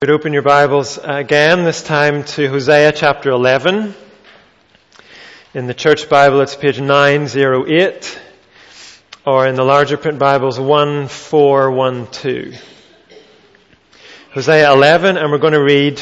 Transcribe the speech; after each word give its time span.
Would 0.00 0.10
open 0.10 0.32
your 0.32 0.42
Bibles 0.42 0.96
again, 1.02 1.64
this 1.64 1.82
time 1.82 2.22
to 2.22 2.48
Hosea 2.48 2.92
chapter 2.92 3.30
11. 3.30 3.96
In 5.54 5.66
the 5.66 5.74
Church 5.74 6.08
Bible, 6.08 6.40
it's 6.40 6.54
page 6.54 6.80
908, 6.80 8.20
or 9.26 9.48
in 9.48 9.56
the 9.56 9.64
larger 9.64 9.96
print 9.96 10.20
Bibles, 10.20 10.60
1412. 10.60 12.64
Hosea 14.34 14.72
11, 14.72 15.16
and 15.16 15.32
we're 15.32 15.38
going 15.38 15.54
to 15.54 15.60
read 15.60 16.00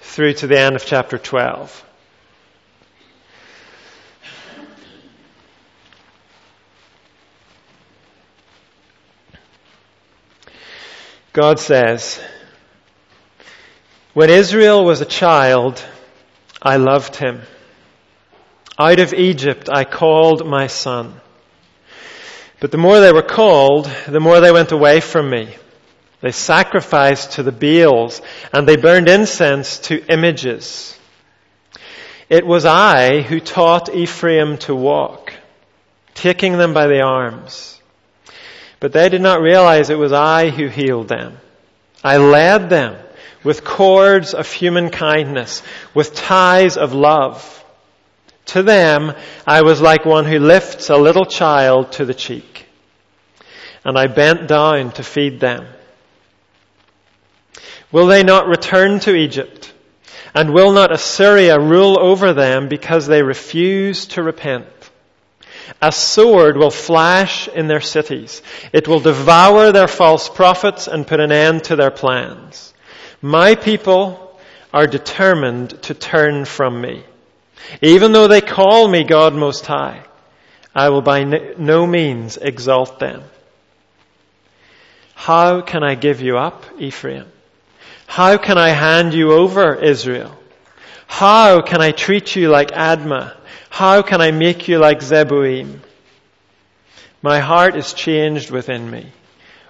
through 0.00 0.32
to 0.32 0.48
the 0.48 0.58
end 0.58 0.74
of 0.74 0.84
chapter 0.84 1.16
12. 1.16 1.84
God 11.32 11.60
says, 11.60 12.20
when 14.14 14.28
Israel 14.28 14.84
was 14.84 15.00
a 15.00 15.06
child, 15.06 15.82
I 16.60 16.76
loved 16.76 17.16
him. 17.16 17.40
Out 18.78 19.00
of 19.00 19.14
Egypt 19.14 19.68
I 19.72 19.84
called 19.84 20.46
my 20.46 20.66
son. 20.66 21.20
But 22.60 22.70
the 22.70 22.78
more 22.78 23.00
they 23.00 23.12
were 23.12 23.22
called, 23.22 23.90
the 24.06 24.20
more 24.20 24.40
they 24.40 24.52
went 24.52 24.72
away 24.72 25.00
from 25.00 25.30
me. 25.30 25.56
They 26.20 26.30
sacrificed 26.30 27.32
to 27.32 27.42
the 27.42 27.52
Baals 27.52 28.22
and 28.52 28.68
they 28.68 28.76
burned 28.76 29.08
incense 29.08 29.78
to 29.80 30.04
images. 30.12 30.96
It 32.28 32.46
was 32.46 32.64
I 32.64 33.22
who 33.22 33.40
taught 33.40 33.94
Ephraim 33.94 34.58
to 34.58 34.74
walk, 34.74 35.32
taking 36.14 36.58
them 36.58 36.72
by 36.72 36.86
the 36.86 37.02
arms. 37.02 37.80
But 38.78 38.92
they 38.92 39.08
did 39.08 39.22
not 39.22 39.40
realize 39.40 39.90
it 39.90 39.98
was 39.98 40.12
I 40.12 40.50
who 40.50 40.68
healed 40.68 41.08
them. 41.08 41.38
I 42.04 42.18
led 42.18 42.70
them 42.70 43.01
with 43.44 43.64
cords 43.64 44.34
of 44.34 44.50
human 44.50 44.90
kindness, 44.90 45.62
with 45.94 46.14
ties 46.14 46.76
of 46.76 46.94
love. 46.94 47.64
To 48.46 48.62
them, 48.62 49.14
I 49.46 49.62
was 49.62 49.80
like 49.80 50.04
one 50.04 50.24
who 50.24 50.38
lifts 50.38 50.90
a 50.90 50.96
little 50.96 51.24
child 51.24 51.92
to 51.92 52.04
the 52.04 52.14
cheek. 52.14 52.66
And 53.84 53.98
I 53.98 54.06
bent 54.06 54.48
down 54.48 54.92
to 54.92 55.02
feed 55.02 55.40
them. 55.40 55.66
Will 57.90 58.06
they 58.06 58.22
not 58.22 58.46
return 58.46 59.00
to 59.00 59.14
Egypt? 59.14 59.72
And 60.34 60.54
will 60.54 60.72
not 60.72 60.92
Assyria 60.92 61.58
rule 61.58 61.98
over 62.00 62.32
them 62.32 62.68
because 62.68 63.06
they 63.06 63.22
refuse 63.22 64.06
to 64.08 64.22
repent? 64.22 64.66
A 65.80 65.92
sword 65.92 66.56
will 66.56 66.70
flash 66.70 67.48
in 67.48 67.66
their 67.66 67.80
cities. 67.80 68.42
It 68.72 68.88
will 68.88 69.00
devour 69.00 69.72
their 69.72 69.88
false 69.88 70.28
prophets 70.28 70.88
and 70.88 71.06
put 71.06 71.20
an 71.20 71.32
end 71.32 71.64
to 71.64 71.76
their 71.76 71.90
plans. 71.90 72.71
My 73.22 73.54
people 73.54 74.36
are 74.72 74.88
determined 74.88 75.80
to 75.84 75.94
turn 75.94 76.44
from 76.44 76.80
me. 76.80 77.04
Even 77.80 78.10
though 78.10 78.26
they 78.26 78.40
call 78.40 78.88
me 78.88 79.04
God 79.04 79.32
Most 79.32 79.64
High, 79.64 80.02
I 80.74 80.88
will 80.88 81.02
by 81.02 81.22
no 81.22 81.86
means 81.86 82.36
exalt 82.36 82.98
them. 82.98 83.22
How 85.14 85.60
can 85.60 85.84
I 85.84 85.94
give 85.94 86.20
you 86.20 86.36
up, 86.36 86.64
Ephraim? 86.80 87.26
How 88.08 88.38
can 88.38 88.58
I 88.58 88.70
hand 88.70 89.14
you 89.14 89.32
over, 89.32 89.76
Israel? 89.76 90.36
How 91.06 91.62
can 91.62 91.80
I 91.80 91.92
treat 91.92 92.34
you 92.34 92.48
like 92.48 92.72
Admah? 92.72 93.36
How 93.70 94.02
can 94.02 94.20
I 94.20 94.32
make 94.32 94.66
you 94.66 94.78
like 94.78 94.98
Zeboim? 94.98 95.78
My 97.22 97.38
heart 97.38 97.76
is 97.76 97.92
changed 97.92 98.50
within 98.50 98.90
me. 98.90 99.12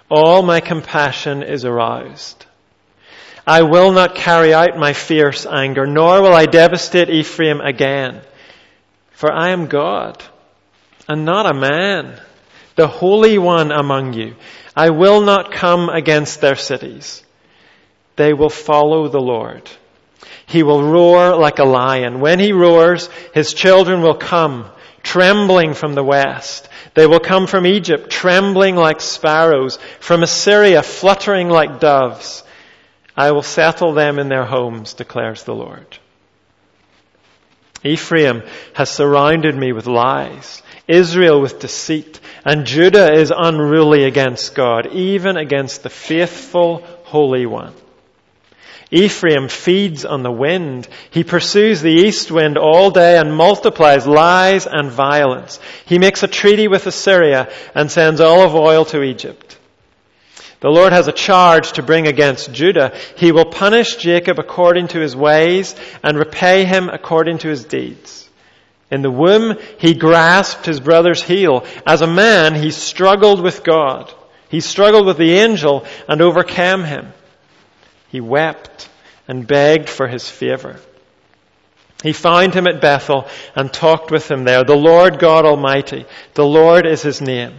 All 0.09 0.41
my 0.41 0.59
compassion 0.59 1.43
is 1.43 1.65
aroused. 1.65 2.45
I 3.45 3.63
will 3.63 3.91
not 3.91 4.15
carry 4.15 4.53
out 4.53 4.77
my 4.77 4.93
fierce 4.93 5.45
anger, 5.45 5.85
nor 5.85 6.21
will 6.21 6.33
I 6.33 6.45
devastate 6.45 7.09
Ephraim 7.09 7.59
again. 7.59 8.21
For 9.11 9.31
I 9.31 9.49
am 9.49 9.67
God, 9.67 10.23
and 11.07 11.25
not 11.25 11.45
a 11.45 11.53
man, 11.53 12.19
the 12.75 12.87
Holy 12.87 13.37
One 13.37 13.71
among 13.71 14.13
you. 14.13 14.35
I 14.75 14.89
will 14.89 15.21
not 15.21 15.51
come 15.51 15.89
against 15.89 16.41
their 16.41 16.55
cities. 16.55 17.23
They 18.15 18.33
will 18.33 18.49
follow 18.49 19.07
the 19.07 19.19
Lord. 19.19 19.69
He 20.45 20.63
will 20.63 20.83
roar 20.83 21.35
like 21.35 21.59
a 21.59 21.65
lion. 21.65 22.19
When 22.19 22.39
he 22.39 22.53
roars, 22.53 23.09
his 23.33 23.53
children 23.53 24.01
will 24.01 24.17
come, 24.17 24.65
trembling 25.01 25.73
from 25.73 25.95
the 25.95 26.03
west. 26.03 26.69
They 26.93 27.07
will 27.07 27.19
come 27.19 27.47
from 27.47 27.65
Egypt, 27.65 28.09
trembling 28.09 28.75
like 28.75 29.01
sparrows, 29.01 29.77
from 29.99 30.23
Assyria, 30.23 30.83
fluttering 30.83 31.49
like 31.49 31.79
doves. 31.79 32.43
I 33.15 33.31
will 33.31 33.43
settle 33.43 33.93
them 33.93 34.19
in 34.19 34.27
their 34.27 34.45
homes, 34.45 34.93
declares 34.93 35.43
the 35.43 35.55
Lord. 35.55 35.97
Ephraim 37.83 38.43
has 38.73 38.89
surrounded 38.89 39.55
me 39.55 39.73
with 39.73 39.87
lies, 39.87 40.63
Israel 40.87 41.41
with 41.41 41.59
deceit, 41.59 42.19
and 42.45 42.65
Judah 42.65 43.13
is 43.13 43.31
unruly 43.35 44.05
against 44.05 44.55
God, 44.55 44.87
even 44.93 45.37
against 45.37 45.83
the 45.83 45.89
faithful 45.89 46.77
Holy 47.03 47.45
One. 47.45 47.73
Ephraim 48.93 49.47
feeds 49.47 50.05
on 50.05 50.21
the 50.21 50.31
wind. 50.31 50.87
He 51.09 51.23
pursues 51.23 51.81
the 51.81 51.89
east 51.89 52.29
wind 52.29 52.59
all 52.59 52.91
day 52.91 53.17
and 53.17 53.35
multiplies 53.35 54.05
lies 54.05 54.67
and 54.67 54.91
violence. 54.91 55.59
He 55.85 55.97
makes 55.97 56.21
a 56.21 56.27
treaty 56.27 56.67
with 56.67 56.85
Assyria 56.85 57.51
and 57.73 57.89
sends 57.89 58.21
olive 58.21 58.53
oil 58.53 58.85
to 58.85 59.01
Egypt. 59.01 59.57
The 60.63 60.69
Lord 60.69 60.93
has 60.93 61.09
a 61.09 61.11
charge 61.11 61.73
to 61.73 61.83
bring 61.83 62.07
against 62.07 62.53
Judah. 62.53 62.97
He 63.17 63.33
will 63.33 63.43
punish 63.43 63.97
Jacob 63.97 64.39
according 64.39 64.87
to 64.87 64.99
his 65.01 65.13
ways 65.13 65.75
and 66.01 66.17
repay 66.17 66.63
him 66.63 66.87
according 66.87 67.39
to 67.39 67.49
his 67.49 67.65
deeds. 67.65 68.29
In 68.89 69.01
the 69.01 69.11
womb, 69.11 69.57
he 69.77 69.93
grasped 69.93 70.65
his 70.65 70.79
brother's 70.79 71.21
heel. 71.21 71.65
As 71.85 71.99
a 71.99 72.07
man, 72.07 72.55
he 72.55 72.71
struggled 72.71 73.41
with 73.41 73.65
God. 73.65 74.09
He 74.47 74.61
struggled 74.61 75.05
with 75.05 75.17
the 75.17 75.33
angel 75.33 75.85
and 76.07 76.21
overcame 76.21 76.85
him. 76.85 77.11
He 78.07 78.21
wept 78.21 78.87
and 79.27 79.45
begged 79.45 79.89
for 79.89 80.07
his 80.07 80.29
favor. 80.29 80.79
He 82.03 82.13
found 82.13 82.53
him 82.53 82.67
at 82.67 82.79
Bethel 82.79 83.27
and 83.53 83.73
talked 83.73 84.11
with 84.11 84.31
him 84.31 84.45
there. 84.45 84.63
The 84.63 84.77
Lord 84.77 85.19
God 85.19 85.43
Almighty, 85.43 86.05
the 86.35 86.45
Lord 86.45 86.85
is 86.85 87.01
his 87.01 87.19
name. 87.19 87.55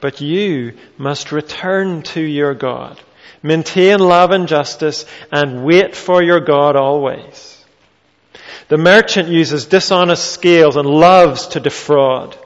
But 0.00 0.20
you 0.20 0.74
must 0.98 1.32
return 1.32 2.02
to 2.02 2.20
your 2.20 2.54
God. 2.54 3.00
Maintain 3.42 3.98
love 3.98 4.30
and 4.30 4.48
justice 4.48 5.06
and 5.30 5.64
wait 5.64 5.94
for 5.94 6.22
your 6.22 6.40
God 6.40 6.76
always. 6.76 7.64
The 8.68 8.76
merchant 8.76 9.28
uses 9.28 9.66
dishonest 9.66 10.32
scales 10.32 10.76
and 10.76 10.88
loves 10.88 11.48
to 11.48 11.60
defraud. 11.60 12.36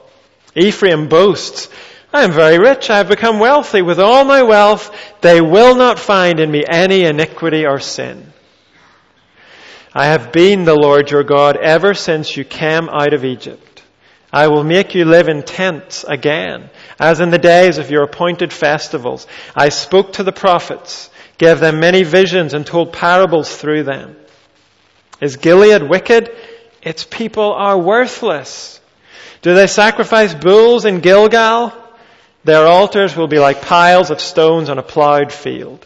Ephraim 0.55 1.07
boasts, 1.07 1.69
I 2.13 2.23
am 2.23 2.31
very 2.31 2.59
rich. 2.59 2.89
I 2.89 2.97
have 2.97 3.07
become 3.07 3.39
wealthy. 3.39 3.81
With 3.81 3.99
all 3.99 4.25
my 4.25 4.43
wealth, 4.43 4.93
they 5.21 5.39
will 5.39 5.75
not 5.75 5.97
find 5.97 6.39
in 6.39 6.51
me 6.51 6.63
any 6.69 7.03
iniquity 7.03 7.65
or 7.65 7.79
sin. 7.79 8.31
I 9.93 10.05
have 10.05 10.31
been 10.31 10.65
the 10.65 10.75
Lord 10.75 11.09
your 11.09 11.23
God 11.23 11.57
ever 11.57 11.93
since 11.93 12.35
you 12.35 12.43
came 12.43 12.89
out 12.89 13.13
of 13.13 13.25
Egypt. 13.25 13.70
I 14.33 14.47
will 14.47 14.63
make 14.63 14.95
you 14.95 15.05
live 15.05 15.27
in 15.27 15.43
tents 15.43 16.05
again, 16.05 16.69
as 16.99 17.19
in 17.19 17.31
the 17.31 17.37
days 17.37 17.77
of 17.77 17.91
your 17.91 18.03
appointed 18.03 18.53
festivals. 18.53 19.27
I 19.55 19.69
spoke 19.69 20.13
to 20.13 20.23
the 20.23 20.31
prophets, 20.31 21.09
gave 21.37 21.59
them 21.59 21.79
many 21.81 22.03
visions, 22.03 22.53
and 22.53 22.65
told 22.65 22.93
parables 22.93 23.53
through 23.53 23.83
them. 23.83 24.15
Is 25.19 25.35
Gilead 25.35 25.83
wicked? 25.83 26.31
Its 26.81 27.03
people 27.03 27.53
are 27.53 27.77
worthless. 27.77 28.79
Do 29.41 29.53
they 29.53 29.67
sacrifice 29.67 30.33
bulls 30.33 30.85
in 30.85 30.99
Gilgal? 30.99 31.73
Their 32.43 32.65
altars 32.65 33.15
will 33.15 33.27
be 33.27 33.39
like 33.39 33.61
piles 33.61 34.09
of 34.09 34.21
stones 34.21 34.69
on 34.69 34.79
a 34.79 34.83
plowed 34.83 35.31
field. 35.31 35.85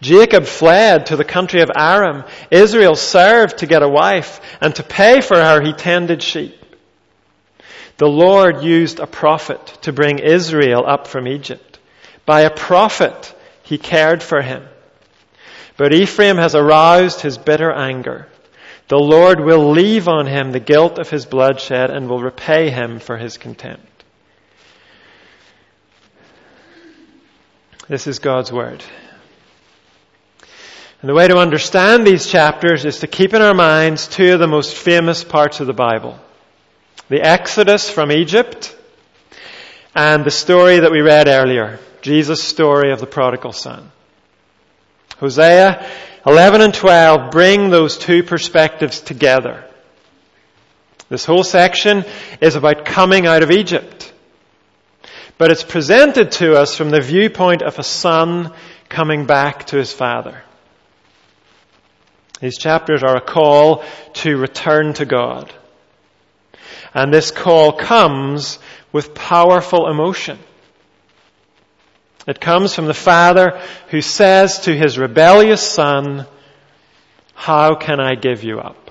Jacob 0.00 0.44
fled 0.44 1.06
to 1.06 1.16
the 1.16 1.24
country 1.24 1.60
of 1.60 1.70
Aram. 1.74 2.24
Israel 2.50 2.94
served 2.94 3.58
to 3.58 3.66
get 3.66 3.82
a 3.82 3.88
wife, 3.88 4.40
and 4.60 4.74
to 4.74 4.82
pay 4.82 5.20
for 5.20 5.36
her 5.36 5.60
he 5.60 5.72
tended 5.72 6.22
sheep. 6.22 6.54
The 7.98 8.08
Lord 8.08 8.62
used 8.62 9.00
a 9.00 9.08
prophet 9.08 9.78
to 9.82 9.92
bring 9.92 10.20
Israel 10.20 10.84
up 10.86 11.08
from 11.08 11.26
Egypt. 11.26 11.80
By 12.24 12.42
a 12.42 12.54
prophet, 12.54 13.34
he 13.64 13.76
cared 13.76 14.22
for 14.22 14.40
him. 14.40 14.64
But 15.76 15.92
Ephraim 15.92 16.36
has 16.36 16.54
aroused 16.54 17.20
his 17.20 17.38
bitter 17.38 17.72
anger. 17.72 18.28
The 18.86 18.98
Lord 18.98 19.40
will 19.40 19.72
leave 19.72 20.06
on 20.06 20.26
him 20.26 20.52
the 20.52 20.60
guilt 20.60 20.98
of 20.98 21.10
his 21.10 21.26
bloodshed 21.26 21.90
and 21.90 22.08
will 22.08 22.22
repay 22.22 22.70
him 22.70 23.00
for 23.00 23.16
his 23.16 23.36
contempt. 23.36 23.84
This 27.88 28.06
is 28.06 28.20
God's 28.20 28.52
Word. 28.52 28.84
And 31.00 31.08
the 31.08 31.14
way 31.14 31.26
to 31.26 31.38
understand 31.38 32.06
these 32.06 32.28
chapters 32.28 32.84
is 32.84 33.00
to 33.00 33.06
keep 33.08 33.34
in 33.34 33.42
our 33.42 33.54
minds 33.54 34.06
two 34.06 34.34
of 34.34 34.40
the 34.40 34.46
most 34.46 34.76
famous 34.76 35.24
parts 35.24 35.58
of 35.58 35.66
the 35.66 35.72
Bible 35.72 36.18
the 37.08 37.22
Exodus 37.22 37.88
from 37.90 38.12
Egypt, 38.12 38.76
and 39.94 40.24
the 40.24 40.30
story 40.30 40.80
that 40.80 40.92
we 40.92 41.00
read 41.00 41.28
earlier, 41.28 41.78
Jesus' 42.02 42.42
story 42.42 42.92
of 42.92 43.00
the 43.00 43.06
prodigal 43.06 43.52
son. 43.52 43.90
Hosea 45.18 45.88
11 46.26 46.60
and 46.60 46.74
12 46.74 47.30
bring 47.30 47.70
those 47.70 47.96
two 47.96 48.22
perspectives 48.22 49.00
together. 49.00 49.64
This 51.08 51.24
whole 51.24 51.44
section 51.44 52.04
is 52.40 52.54
about 52.54 52.84
coming 52.84 53.26
out 53.26 53.42
of 53.42 53.50
Egypt. 53.50 54.12
But 55.38 55.50
it's 55.50 55.64
presented 55.64 56.32
to 56.32 56.54
us 56.54 56.76
from 56.76 56.90
the 56.90 57.00
viewpoint 57.00 57.62
of 57.62 57.78
a 57.78 57.82
son 57.84 58.52
coming 58.88 59.24
back 59.24 59.66
to 59.68 59.76
his 59.76 59.92
father. 59.92 60.42
These 62.40 62.58
chapters 62.58 63.02
are 63.02 63.16
a 63.16 63.20
call 63.20 63.84
to 64.14 64.36
return 64.36 64.92
to 64.94 65.06
God. 65.06 65.52
And 66.94 67.12
this 67.12 67.30
call 67.30 67.72
comes 67.72 68.58
with 68.92 69.14
powerful 69.14 69.88
emotion. 69.88 70.38
It 72.26 72.40
comes 72.40 72.74
from 72.74 72.86
the 72.86 72.94
father 72.94 73.60
who 73.88 74.02
says 74.02 74.60
to 74.60 74.76
his 74.76 74.98
rebellious 74.98 75.62
son, 75.62 76.26
How 77.34 77.74
can 77.74 78.00
I 78.00 78.14
give 78.14 78.44
you 78.44 78.60
up? 78.60 78.90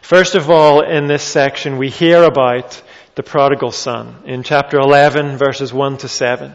First 0.00 0.34
of 0.34 0.50
all, 0.50 0.80
in 0.82 1.06
this 1.06 1.22
section, 1.22 1.78
we 1.78 1.88
hear 1.88 2.24
about 2.24 2.82
the 3.14 3.22
prodigal 3.22 3.70
son 3.72 4.16
in 4.26 4.42
chapter 4.42 4.78
11, 4.78 5.36
verses 5.36 5.72
1 5.72 5.98
to 5.98 6.08
7. 6.08 6.54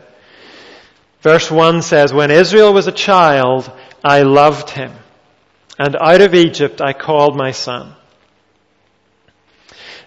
Verse 1.22 1.50
1 1.50 1.81
says, 1.81 2.13
When 2.13 2.31
Israel 2.31 2.74
was 2.74 2.88
a 2.88 2.92
child, 2.92 3.72
I 4.04 4.22
loved 4.22 4.69
him, 4.69 4.94
and 5.80 5.96
out 5.96 6.20
of 6.20 6.36
Egypt 6.36 6.81
I 6.81 6.92
called 6.92 7.38
my 7.38 7.52
son. 7.52 7.96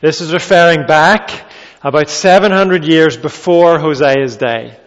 This 0.03 0.21
is 0.21 0.33
referring 0.33 0.87
back 0.87 1.51
about 1.83 2.11
700 2.11 2.85
years 2.85 3.17
before 3.17 3.79
Hosea's 3.79 4.37
day. 4.37 4.79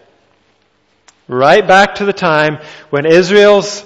Right 1.26 1.66
back 1.66 1.96
to 1.96 2.04
the 2.04 2.12
time 2.12 2.58
when 2.90 3.04
Israel's, 3.04 3.84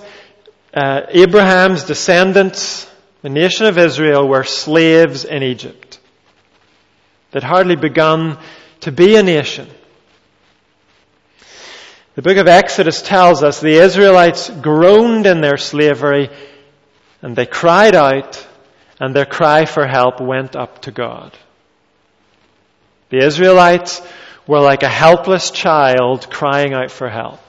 uh, 0.74 1.02
Abraham's 1.08 1.84
descendants, 1.84 2.88
the 3.22 3.30
nation 3.30 3.66
of 3.66 3.78
Israel, 3.78 4.28
were 4.28 4.44
slaves 4.44 5.24
in 5.24 5.42
Egypt. 5.42 5.98
They'd 7.30 7.42
hardly 7.42 7.76
begun 7.76 8.38
to 8.80 8.92
be 8.92 9.16
a 9.16 9.22
nation. 9.22 9.68
The 12.16 12.22
book 12.22 12.36
of 12.36 12.48
Exodus 12.48 13.00
tells 13.00 13.42
us 13.42 13.60
the 13.60 13.80
Israelites 13.80 14.50
groaned 14.50 15.26
in 15.26 15.40
their 15.40 15.56
slavery 15.56 16.28
and 17.22 17.36
they 17.36 17.46
cried 17.46 17.94
out 17.94 18.46
and 18.98 19.14
their 19.14 19.26
cry 19.26 19.64
for 19.64 19.86
help 19.86 20.20
went 20.20 20.56
up 20.56 20.82
to 20.82 20.90
God. 20.90 21.36
The 23.10 23.24
Israelites 23.24 24.00
were 24.46 24.60
like 24.60 24.82
a 24.82 24.88
helpless 24.88 25.50
child 25.50 26.30
crying 26.30 26.74
out 26.74 26.90
for 26.90 27.08
help. 27.08 27.40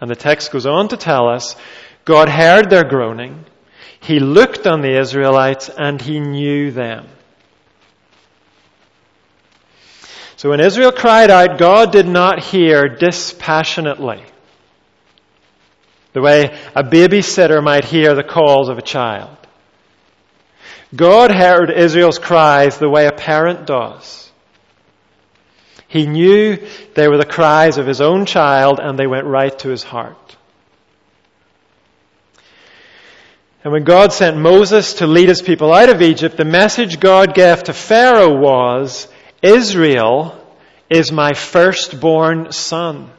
And 0.00 0.10
the 0.10 0.16
text 0.16 0.50
goes 0.50 0.66
on 0.66 0.88
to 0.88 0.96
tell 0.96 1.28
us 1.28 1.56
God 2.04 2.28
heard 2.28 2.70
their 2.70 2.84
groaning. 2.84 3.44
He 4.00 4.18
looked 4.18 4.66
on 4.66 4.80
the 4.80 4.98
Israelites 4.98 5.68
and 5.68 6.00
he 6.00 6.18
knew 6.18 6.72
them. 6.72 7.06
So 10.36 10.50
when 10.50 10.58
Israel 10.58 10.90
cried 10.90 11.30
out, 11.30 11.56
God 11.58 11.92
did 11.92 12.08
not 12.08 12.42
hear 12.42 12.88
dispassionately. 12.88 14.24
The 16.12 16.20
way 16.20 16.58
a 16.74 16.82
babysitter 16.82 17.62
might 17.62 17.84
hear 17.84 18.14
the 18.14 18.22
calls 18.22 18.68
of 18.68 18.78
a 18.78 18.82
child. 18.82 19.36
God 20.94 21.30
heard 21.30 21.70
Israel's 21.70 22.18
cries 22.18 22.78
the 22.78 22.90
way 22.90 23.06
a 23.06 23.12
parent 23.12 23.66
does. 23.66 24.30
He 25.88 26.06
knew 26.06 26.58
they 26.94 27.08
were 27.08 27.18
the 27.18 27.24
cries 27.24 27.78
of 27.78 27.86
his 27.86 28.00
own 28.00 28.26
child 28.26 28.78
and 28.80 28.98
they 28.98 29.06
went 29.06 29.26
right 29.26 29.58
to 29.60 29.68
his 29.68 29.82
heart. 29.82 30.36
And 33.64 33.72
when 33.72 33.84
God 33.84 34.12
sent 34.12 34.36
Moses 34.36 34.94
to 34.94 35.06
lead 35.06 35.28
his 35.28 35.40
people 35.40 35.72
out 35.72 35.88
of 35.88 36.02
Egypt, 36.02 36.36
the 36.36 36.44
message 36.44 36.98
God 36.98 37.34
gave 37.34 37.62
to 37.64 37.72
Pharaoh 37.72 38.36
was, 38.36 39.06
Israel 39.40 40.36
is 40.90 41.12
my 41.12 41.32
firstborn 41.32 42.52
son. 42.52 43.10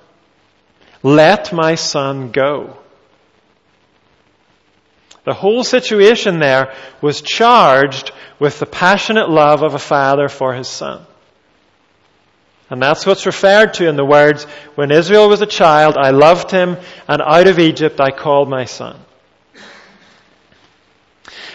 Let 1.01 1.54
my 1.54 1.75
son 1.75 2.31
go. 2.31 2.78
The 5.25 5.34
whole 5.34 5.64
situation 5.64 6.40
there 6.40 6.74
was 7.02 7.22
charged 7.22 8.12
with 8.40 8.60
the 8.60 8.66
passionate 8.66 9.30
love 9.30 9.64
of 9.64 9.74
a 9.74 9.80
father 9.80 10.28
for 10.28 10.54
his 10.54 10.68
son. 10.68 11.06
And 12.70 12.81
that's 12.81 13.06
what's 13.06 13.25
referred 13.25 13.75
to 13.75 13.88
in 13.88 13.96
the 13.96 14.06
words, 14.06 14.46
when 14.75 14.92
Israel 14.92 15.30
was 15.30 15.42
a 15.42 15.46
child, 15.46 15.96
I 15.98 16.10
loved 16.10 16.52
him, 16.52 16.78
and 17.08 17.22
out 17.22 17.48
of 17.48 17.60
Egypt 17.60 18.02
I 18.02 18.12
called 18.12 18.50
my 18.50 18.66
son. 18.66 19.00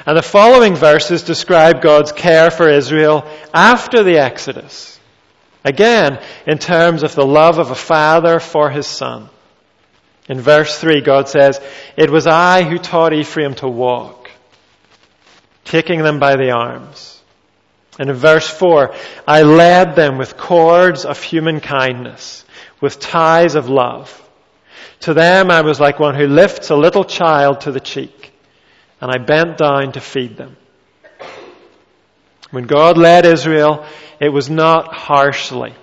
And 0.07 0.17
the 0.17 0.23
following 0.23 0.75
verses 0.75 1.23
describe 1.23 1.83
God's 1.83 2.13
care 2.13 2.51
for 2.51 2.69
Israel 2.69 3.29
after 3.53 4.03
the 4.03 4.19
Exodus. 4.19 4.99
Again, 5.65 6.23
in 6.47 6.59
terms 6.59 7.03
of 7.03 7.15
the 7.15 7.27
love 7.27 7.59
of 7.59 7.71
a 7.71 7.75
father 7.75 8.41
for 8.41 8.71
his 8.71 8.87
son. 8.87 9.29
In 10.29 10.41
verse 10.41 10.79
3, 10.79 11.01
God 11.01 11.29
says, 11.29 11.59
It 11.97 12.11
was 12.11 12.27
I 12.27 12.63
who 12.63 12.79
taught 12.79 13.15
Ephraim 13.15 13.55
to 13.57 13.69
walk, 13.69 14.31
taking 15.65 16.03
them 16.03 16.19
by 16.19 16.37
the 16.37 16.51
arms. 16.51 17.21
And 17.99 18.11
in 18.11 18.17
verse 18.17 18.49
4, 18.49 18.95
I 19.27 19.43
led 19.43 19.97
them 19.97 20.19
with 20.19 20.37
cords 20.37 21.05
of 21.05 21.21
human 21.23 21.61
kindness, 21.61 22.45
with 22.81 23.01
ties 23.01 23.55
of 23.55 23.69
love. 23.69 24.15
To 25.01 25.15
them 25.15 25.51
I 25.51 25.63
was 25.63 25.81
like 25.81 25.99
one 25.99 26.15
who 26.15 26.27
lifts 26.27 26.71
a 26.71 26.77
little 26.77 27.05
child 27.05 27.63
to 27.63 27.73
the 27.73 27.81
cheek, 27.81 28.33
and 29.01 29.11
I 29.11 29.19
bent 29.19 29.57
down 29.57 29.93
to 29.93 30.01
feed 30.01 30.37
them. 30.37 30.57
When 32.51 32.65
God 32.65 32.99
led 32.99 33.27
Israel, 33.27 33.87
it 34.21 34.29
was 34.29 34.51
not 34.51 34.95
harshly. 34.95 35.75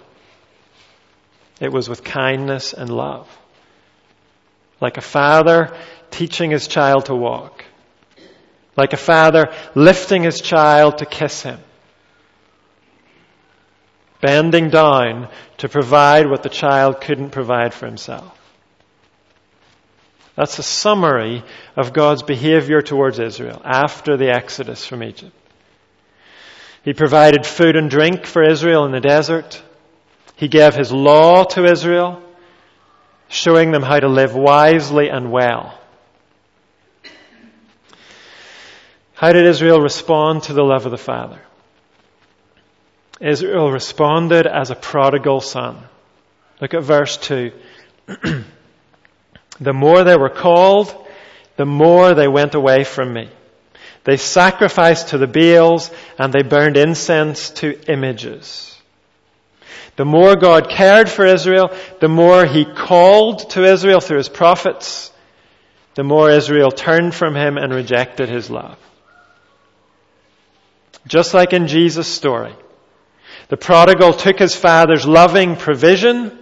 It 1.59 1.71
was 1.71 1.89
with 1.89 2.03
kindness 2.03 2.73
and 2.73 2.89
love. 2.89 3.27
Like 4.81 4.97
a 4.97 5.01
father 5.01 5.75
teaching 6.11 6.51
his 6.51 6.67
child 6.67 7.05
to 7.05 7.15
walk. 7.15 7.65
Like 8.77 8.93
a 8.93 8.97
father 8.97 9.53
lifting 9.73 10.23
his 10.23 10.41
child 10.41 10.97
to 10.99 11.05
kiss 11.05 11.43
him 11.43 11.59
bending 14.25 14.71
down 14.71 15.29
to 15.57 15.69
provide 15.69 16.27
what 16.27 16.41
the 16.41 16.49
child 16.49 16.99
couldn't 16.99 17.29
provide 17.29 17.73
for 17.75 17.85
himself. 17.85 18.31
That's 20.35 20.57
a 20.57 20.63
summary 20.63 21.43
of 21.75 21.93
God's 21.93 22.23
behavior 22.23 22.81
towards 22.81 23.19
Israel 23.19 23.61
after 23.63 24.17
the 24.17 24.29
exodus 24.29 24.83
from 24.83 25.03
Egypt. 25.03 25.31
He 26.83 26.93
provided 26.93 27.45
food 27.45 27.75
and 27.75 27.89
drink 27.89 28.25
for 28.25 28.43
Israel 28.43 28.85
in 28.85 28.91
the 28.91 28.99
desert. 28.99 29.61
He 30.35 30.47
gave 30.47 30.73
his 30.73 30.91
law 30.91 31.43
to 31.43 31.63
Israel, 31.63 32.21
showing 33.35 33.71
them 33.71 33.83
how 33.83 33.99
to 33.99 34.07
live 34.07 34.33
wisely 34.33 35.09
and 35.09 35.29
well. 35.29 35.77
How 39.13 39.33
did 39.33 39.45
Israel 39.45 39.81
respond 39.81 40.43
to 40.43 40.53
the 40.53 40.63
love 40.63 40.85
of 40.85 40.91
the 40.91 40.97
Father? 40.97 41.41
Israel 43.19 43.71
responded 43.71 44.47
as 44.47 44.71
a 44.71 44.75
prodigal 44.75 45.41
son. 45.41 45.77
Look 46.61 46.73
at 46.73 46.83
verse 46.83 47.17
2. 47.17 47.51
the 49.59 49.73
more 49.73 50.03
they 50.03 50.17
were 50.17 50.29
called, 50.29 50.95
the 51.57 51.65
more 51.65 52.13
they 52.13 52.27
went 52.27 52.55
away 52.55 52.83
from 52.83 53.13
me. 53.13 53.29
They 54.05 54.17
sacrificed 54.17 55.09
to 55.09 55.17
the 55.17 55.27
Baals 55.27 55.91
and 56.17 56.31
they 56.31 56.43
burned 56.43 56.77
incense 56.77 57.49
to 57.61 57.79
images. 57.91 58.74
The 59.97 60.05
more 60.05 60.35
God 60.35 60.69
cared 60.69 61.09
for 61.09 61.25
Israel, 61.25 61.69
the 62.01 62.09
more 62.09 62.45
He 62.45 62.65
called 62.65 63.49
to 63.51 63.63
Israel 63.63 64.01
through 64.01 64.17
His 64.17 64.29
prophets, 64.29 65.11
the 65.95 66.03
more 66.03 66.29
Israel 66.29 66.71
turned 66.71 67.15
from 67.15 67.35
Him 67.35 67.57
and 67.57 67.73
rejected 67.73 68.27
His 68.27 68.49
love. 68.49 68.77
Just 71.07 71.33
like 71.33 71.53
in 71.53 71.67
Jesus' 71.67 72.07
story, 72.07 72.53
the 73.47 73.57
prodigal 73.57 74.13
took 74.13 74.39
his 74.39 74.55
father's 74.55 75.05
loving 75.05 75.55
provision, 75.55 76.37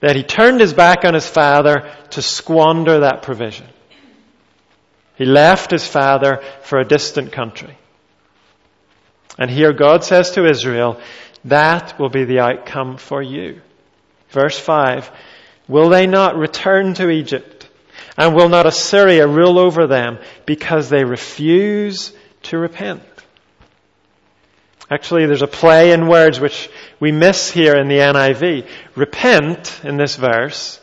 that 0.00 0.16
he 0.16 0.22
turned 0.22 0.60
his 0.60 0.74
back 0.74 1.04
on 1.04 1.14
his 1.14 1.26
father 1.26 1.90
to 2.10 2.22
squander 2.22 3.00
that 3.00 3.22
provision. 3.22 3.66
He 5.16 5.24
left 5.24 5.70
his 5.70 5.86
father 5.86 6.42
for 6.62 6.78
a 6.78 6.84
distant 6.84 7.32
country. 7.32 7.78
And 9.38 9.50
here 9.50 9.72
God 9.72 10.04
says 10.04 10.32
to 10.32 10.44
Israel, 10.44 11.00
that 11.44 11.98
will 11.98 12.08
be 12.08 12.24
the 12.24 12.40
outcome 12.40 12.96
for 12.96 13.22
you. 13.22 13.60
Verse 14.30 14.58
5, 14.58 15.10
will 15.68 15.88
they 15.88 16.06
not 16.06 16.36
return 16.36 16.94
to 16.94 17.10
Egypt? 17.10 17.68
And 18.16 18.34
will 18.34 18.48
not 18.48 18.66
Assyria 18.66 19.26
rule 19.26 19.58
over 19.58 19.86
them 19.86 20.18
because 20.44 20.88
they 20.88 21.04
refuse 21.04 22.12
to 22.44 22.58
repent? 22.58 23.02
Actually, 24.90 25.24
there's 25.24 25.42
a 25.42 25.46
play 25.46 25.92
in 25.92 26.06
words 26.06 26.38
which 26.38 26.68
we 27.00 27.12
miss 27.12 27.50
here 27.50 27.74
in 27.76 27.88
the 27.88 27.96
NIV. 27.96 28.68
Repent, 28.94 29.80
in 29.84 29.96
this 29.96 30.16
verse, 30.16 30.78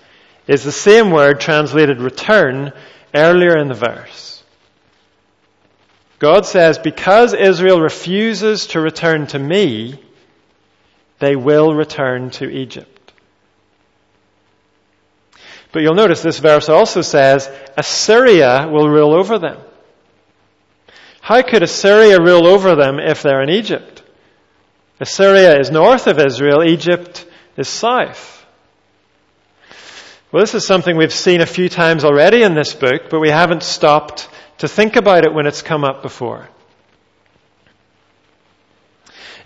is 0.48 0.64
the 0.64 0.72
same 0.72 1.12
word 1.12 1.40
translated 1.40 2.02
return 2.02 2.74
earlier 3.14 3.56
in 3.56 3.68
the 3.68 3.76
verse. 3.76 4.44
God 6.18 6.48
says, 6.48 6.80
because 6.80 7.36
Israel 7.36 7.80
refuses 7.80 8.68
to 8.68 8.82
return 8.82 9.28
to 9.28 9.38
me, 9.38 10.00
they 11.20 11.36
will 11.36 11.74
return 11.74 12.30
to 12.32 12.50
Egypt. 12.50 13.14
But 15.72 15.84
you'll 15.84 15.96
notice 15.96 16.22
this 16.22 16.40
verse 16.40 16.68
also 16.68 17.02
says, 17.02 17.50
Assyria 17.78 18.68
will 18.72 18.90
rule 18.90 19.14
over 19.14 19.38
them. 19.38 19.60
How 21.22 21.42
could 21.44 21.62
Assyria 21.62 22.20
rule 22.20 22.48
over 22.48 22.76
them 22.76 23.00
if 23.00 23.22
they're 23.22 23.44
in 23.44 23.50
Egypt? 23.50 24.02
Assyria 25.00 25.60
is 25.60 25.70
north 25.70 26.08
of 26.08 26.20
Israel, 26.20 26.64
Egypt 26.64 27.26
is 27.56 27.68
south. 27.70 28.38
Well, 30.32 30.42
this 30.42 30.56
is 30.56 30.66
something 30.66 30.96
we've 30.96 31.14
seen 31.14 31.42
a 31.42 31.46
few 31.46 31.70
times 31.70 32.04
already 32.04 32.44
in 32.44 32.54
this 32.54 32.74
book, 32.74 33.10
but 33.10 33.20
we 33.20 33.30
haven't 33.30 33.64
stopped 33.64 34.30
to 34.60 34.68
think 34.68 34.96
about 34.96 35.26
it 35.26 35.34
when 35.34 35.48
it's 35.48 35.62
come 35.62 35.84
up 35.84 36.02
before. 36.02 36.48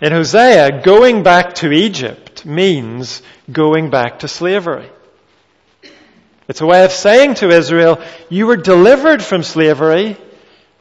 In 0.04 0.12
Hosea, 0.12 0.82
going 0.82 1.22
back 1.22 1.54
to 1.54 1.72
Egypt 1.72 2.44
means 2.44 3.22
going 3.50 3.88
back 3.88 4.18
to 4.18 4.28
slavery. 4.28 4.90
It's 6.46 6.60
a 6.60 6.66
way 6.66 6.84
of 6.84 6.92
saying 6.92 7.36
to 7.36 7.48
Israel, 7.48 8.04
you 8.28 8.46
were 8.46 8.58
delivered 8.58 9.22
from 9.22 9.42
slavery, 9.42 10.18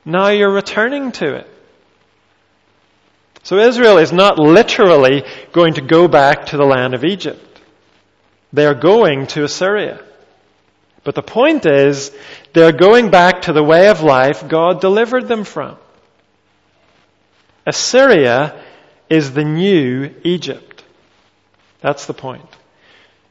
now 0.04 0.28
you're 0.28 0.52
returning 0.54 1.14
to 1.14 1.36
it. 1.36 1.48
So 3.44 3.60
Israel 3.60 3.98
is 3.98 4.12
not 4.12 4.40
literally 4.40 5.24
going 5.54 5.76
to 5.76 5.82
go 5.82 6.10
back 6.10 6.48
to 6.48 6.58
the 6.58 6.66
land 6.66 6.94
of 6.94 7.06
Egypt. 7.06 7.62
They're 8.52 8.76
going 8.76 9.28
to 9.28 9.46
Assyria. 9.46 10.04
But 11.06 11.16
the 11.16 11.24
point 11.24 11.66
is, 11.66 12.12
they're 12.52 12.74
going 12.74 13.10
back 13.10 13.44
to 13.44 13.54
the 13.54 13.64
way 13.64 13.88
of 13.88 14.02
life 14.02 14.50
God 14.50 14.82
delivered 14.82 15.30
them 15.30 15.46
from. 15.46 15.78
Assyria 17.66 18.62
is 19.10 19.34
the 19.34 19.44
new 19.44 20.14
Egypt. 20.24 20.84
That's 21.82 22.06
the 22.06 22.14
point. 22.14 22.50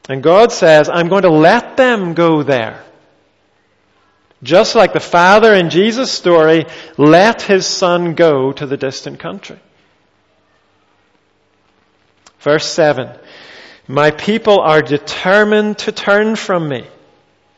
And 0.09 0.21
God 0.21 0.51
says, 0.51 0.89
I'm 0.89 1.09
going 1.09 1.23
to 1.23 1.29
let 1.29 1.77
them 1.77 2.13
go 2.13 2.43
there. 2.43 2.83
Just 4.43 4.75
like 4.75 4.91
the 4.91 4.99
father 4.99 5.53
in 5.53 5.69
Jesus' 5.69 6.11
story 6.11 6.65
let 6.97 7.41
his 7.41 7.65
son 7.65 8.13
go 8.13 8.51
to 8.51 8.65
the 8.65 8.75
distant 8.75 9.19
country. 9.19 9.57
Verse 12.39 12.67
7 12.67 13.17
My 13.87 14.11
people 14.11 14.59
are 14.59 14.81
determined 14.81 15.79
to 15.79 15.93
turn 15.93 16.35
from 16.35 16.67
me. 16.67 16.85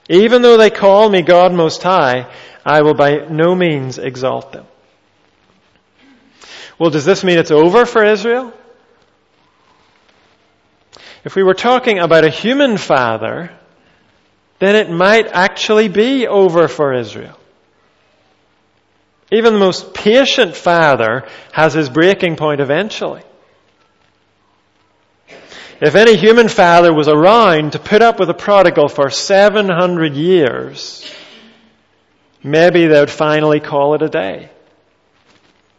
Even 0.08 0.44
though 0.44 0.58
they 0.58 0.70
call 0.70 1.10
me 1.10 1.24
God 1.24 1.52
Most 1.54 1.82
High, 1.82 2.32
I 2.64 2.84
will 2.84 2.94
by 2.94 3.26
no 3.30 3.56
means 3.56 3.98
exalt 3.98 4.52
them. 4.52 4.68
Well, 6.78 6.90
does 6.90 7.06
this 7.06 7.24
mean 7.24 7.38
it's 7.38 7.52
over 7.52 7.86
for 7.86 8.04
Israel? 8.04 8.54
If 11.24 11.36
we 11.36 11.44
were 11.44 11.54
talking 11.54 12.00
about 12.00 12.26
a 12.26 12.30
human 12.30 12.78
father, 12.78 13.52
then 14.60 14.76
it 14.76 14.90
might 14.90 15.28
actually 15.28 15.88
be 15.88 16.28
over 16.28 16.68
for 16.68 16.94
Israel. 16.94 17.38
Even 19.32 19.54
the 19.54 19.60
most 19.60 19.94
patient 19.94 20.56
father 20.56 21.28
has 21.52 21.74
his 21.74 21.90
breaking 21.90 22.36
point 22.36 22.62
eventually. 22.62 23.24
If 25.82 25.96
any 25.96 26.16
human 26.16 26.48
father 26.48 26.94
was 26.94 27.08
around 27.08 27.72
to 27.72 27.80
put 27.80 28.02
up 28.02 28.20
with 28.20 28.30
a 28.30 28.34
prodigal 28.34 28.88
for 28.88 29.10
700 29.10 30.14
years, 30.14 31.12
maybe 32.44 32.86
they 32.88 33.00
would 33.00 33.10
finally 33.10 33.60
call 33.60 33.96
it 33.96 34.02
a 34.02 34.10
day 34.10 34.52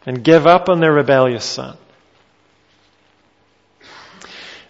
and 0.06 0.22
give 0.22 0.46
up 0.46 0.68
on 0.68 0.80
their 0.80 0.92
rebellious 0.92 1.44
son. 1.44 1.76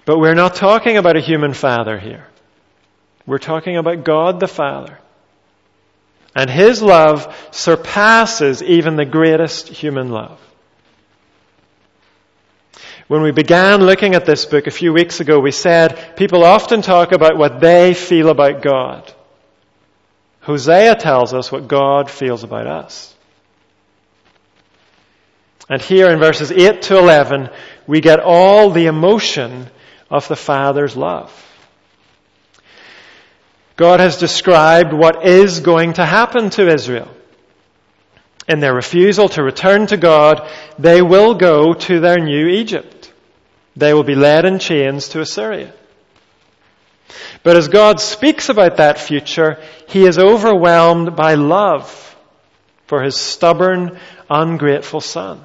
But 0.06 0.18
we're 0.18 0.34
not 0.34 0.54
talking 0.54 0.96
about 0.96 1.16
a 1.16 1.20
human 1.20 1.52
father 1.52 1.98
here. 1.98 2.26
We're 3.26 3.38
talking 3.38 3.76
about 3.76 4.04
God 4.04 4.40
the 4.40 4.46
Father. 4.46 4.98
And 6.34 6.48
His 6.48 6.80
love 6.80 7.34
surpasses 7.50 8.62
even 8.62 8.96
the 8.96 9.04
greatest 9.04 9.68
human 9.68 10.10
love. 10.10 10.40
When 13.08 13.22
we 13.22 13.32
began 13.32 13.80
looking 13.80 14.14
at 14.14 14.26
this 14.26 14.44
book 14.44 14.66
a 14.66 14.72
few 14.72 14.92
weeks 14.92 15.20
ago, 15.20 15.40
we 15.40 15.52
said 15.52 16.16
people 16.16 16.44
often 16.44 16.82
talk 16.82 17.12
about 17.12 17.36
what 17.36 17.60
they 17.60 17.94
feel 17.94 18.28
about 18.28 18.62
God. 18.62 19.12
Hosea 20.42 20.94
tells 20.94 21.34
us 21.34 21.50
what 21.50 21.66
God 21.66 22.10
feels 22.10 22.44
about 22.44 22.66
us. 22.68 23.15
And 25.68 25.82
here 25.82 26.08
in 26.08 26.18
verses 26.18 26.52
8 26.52 26.82
to 26.82 26.98
11, 26.98 27.50
we 27.86 28.00
get 28.00 28.20
all 28.20 28.70
the 28.70 28.86
emotion 28.86 29.68
of 30.10 30.28
the 30.28 30.36
Father's 30.36 30.96
love. 30.96 31.32
God 33.76 34.00
has 34.00 34.18
described 34.18 34.92
what 34.92 35.26
is 35.26 35.60
going 35.60 35.94
to 35.94 36.04
happen 36.04 36.50
to 36.50 36.72
Israel. 36.72 37.10
In 38.48 38.60
their 38.60 38.74
refusal 38.74 39.28
to 39.30 39.42
return 39.42 39.86
to 39.88 39.96
God, 39.96 40.48
they 40.78 41.02
will 41.02 41.34
go 41.34 41.74
to 41.74 42.00
their 42.00 42.18
new 42.18 42.46
Egypt. 42.46 43.12
They 43.74 43.92
will 43.92 44.04
be 44.04 44.14
led 44.14 44.44
in 44.44 44.60
chains 44.60 45.08
to 45.10 45.20
Assyria. 45.20 45.74
But 47.42 47.56
as 47.56 47.68
God 47.68 48.00
speaks 48.00 48.48
about 48.48 48.78
that 48.78 48.98
future, 48.98 49.60
He 49.88 50.06
is 50.06 50.18
overwhelmed 50.18 51.16
by 51.16 51.34
love 51.34 52.16
for 52.86 53.02
His 53.02 53.16
stubborn, 53.16 53.98
ungrateful 54.30 55.00
Son. 55.00 55.44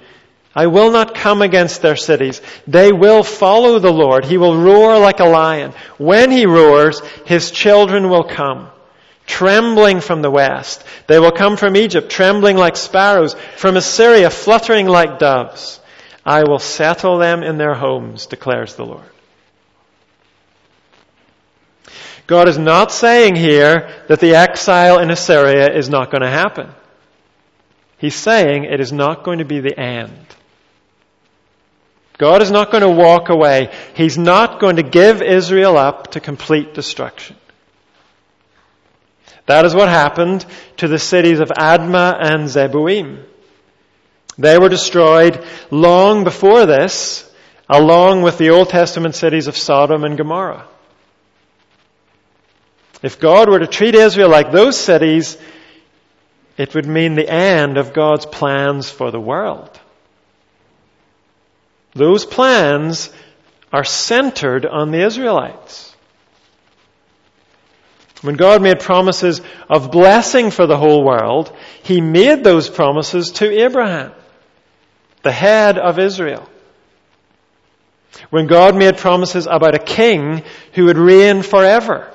I 0.53 0.67
will 0.67 0.91
not 0.91 1.15
come 1.15 1.41
against 1.41 1.81
their 1.81 1.95
cities. 1.95 2.41
They 2.67 2.91
will 2.91 3.23
follow 3.23 3.79
the 3.79 3.91
Lord. 3.91 4.25
He 4.25 4.37
will 4.37 4.57
roar 4.57 4.99
like 4.99 5.21
a 5.21 5.25
lion. 5.25 5.73
When 5.97 6.29
he 6.29 6.45
roars, 6.45 6.99
his 7.25 7.51
children 7.51 8.09
will 8.09 8.25
come, 8.25 8.69
trembling 9.25 10.01
from 10.01 10.21
the 10.21 10.31
west. 10.31 10.83
They 11.07 11.19
will 11.19 11.31
come 11.31 11.55
from 11.55 11.77
Egypt, 11.77 12.11
trembling 12.11 12.57
like 12.57 12.75
sparrows, 12.75 13.33
from 13.55 13.77
Assyria, 13.77 14.29
fluttering 14.29 14.87
like 14.87 15.19
doves. 15.19 15.79
I 16.25 16.43
will 16.43 16.59
settle 16.59 17.17
them 17.17 17.43
in 17.43 17.57
their 17.57 17.73
homes, 17.73 18.25
declares 18.25 18.75
the 18.75 18.85
Lord. 18.85 19.05
God 22.27 22.49
is 22.49 22.57
not 22.57 22.91
saying 22.91 23.35
here 23.35 23.89
that 24.07 24.19
the 24.19 24.35
exile 24.35 24.99
in 24.99 25.11
Assyria 25.11 25.73
is 25.73 25.89
not 25.89 26.11
going 26.11 26.21
to 26.21 26.29
happen. 26.29 26.69
He's 27.97 28.15
saying 28.15 28.65
it 28.65 28.79
is 28.79 28.91
not 28.91 29.23
going 29.23 29.39
to 29.39 29.45
be 29.45 29.59
the 29.59 29.77
end. 29.77 30.25
God 32.21 32.43
is 32.43 32.51
not 32.51 32.69
going 32.69 32.83
to 32.83 32.89
walk 32.89 33.29
away. 33.29 33.73
He's 33.95 34.15
not 34.15 34.59
going 34.59 34.75
to 34.75 34.83
give 34.83 35.23
Israel 35.23 35.75
up 35.75 36.11
to 36.11 36.19
complete 36.19 36.75
destruction. 36.75 37.35
That 39.47 39.65
is 39.65 39.73
what 39.73 39.89
happened 39.89 40.45
to 40.77 40.87
the 40.87 40.99
cities 40.99 41.39
of 41.39 41.47
Admah 41.47 42.15
and 42.21 42.47
Zeboim. 42.47 43.25
They 44.37 44.59
were 44.59 44.69
destroyed 44.69 45.43
long 45.71 46.23
before 46.23 46.67
this, 46.67 47.27
along 47.67 48.21
with 48.21 48.37
the 48.37 48.51
Old 48.51 48.69
Testament 48.69 49.15
cities 49.15 49.47
of 49.47 49.57
Sodom 49.57 50.03
and 50.03 50.15
Gomorrah. 50.15 50.67
If 53.01 53.19
God 53.19 53.49
were 53.49 53.57
to 53.57 53.65
treat 53.65 53.95
Israel 53.95 54.29
like 54.29 54.51
those 54.51 54.79
cities, 54.79 55.39
it 56.55 56.75
would 56.75 56.85
mean 56.85 57.15
the 57.15 57.27
end 57.27 57.79
of 57.79 57.93
God's 57.93 58.27
plans 58.27 58.91
for 58.91 59.09
the 59.09 59.19
world. 59.19 59.80
Those 61.93 62.25
plans 62.25 63.11
are 63.71 63.83
centered 63.83 64.65
on 64.65 64.91
the 64.91 65.01
Israelites. 65.05 65.95
When 68.21 68.35
God 68.35 68.61
made 68.61 68.79
promises 68.79 69.41
of 69.69 69.91
blessing 69.91 70.51
for 70.51 70.67
the 70.67 70.77
whole 70.77 71.03
world, 71.03 71.55
He 71.83 72.01
made 72.01 72.43
those 72.43 72.69
promises 72.69 73.31
to 73.31 73.63
Abraham, 73.63 74.11
the 75.23 75.31
head 75.31 75.77
of 75.77 75.99
Israel. 75.99 76.47
When 78.29 78.47
God 78.47 78.75
made 78.75 78.97
promises 78.97 79.47
about 79.47 79.73
a 79.73 79.79
king 79.79 80.43
who 80.73 80.85
would 80.85 80.97
reign 80.97 81.41
forever, 81.41 82.11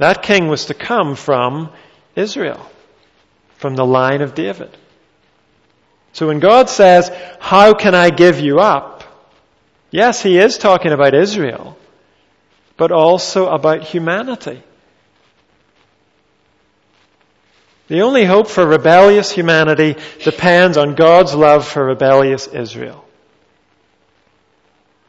That 0.00 0.22
king 0.22 0.48
was 0.48 0.64
to 0.66 0.74
come 0.74 1.14
from 1.14 1.70
Israel, 2.16 2.66
from 3.58 3.76
the 3.76 3.84
line 3.84 4.22
of 4.22 4.34
David. 4.34 4.74
So 6.20 6.26
when 6.26 6.38
God 6.38 6.68
says, 6.68 7.10
How 7.38 7.72
can 7.72 7.94
I 7.94 8.10
give 8.10 8.40
you 8.40 8.60
up? 8.60 9.04
Yes, 9.90 10.22
he 10.22 10.36
is 10.36 10.58
talking 10.58 10.92
about 10.92 11.14
Israel, 11.14 11.78
but 12.76 12.92
also 12.92 13.48
about 13.48 13.84
humanity. 13.84 14.62
The 17.88 18.02
only 18.02 18.26
hope 18.26 18.48
for 18.48 18.66
rebellious 18.66 19.30
humanity 19.30 19.96
depends 20.22 20.76
on 20.76 20.94
God's 20.94 21.34
love 21.34 21.66
for 21.66 21.86
rebellious 21.86 22.48
Israel. 22.48 23.02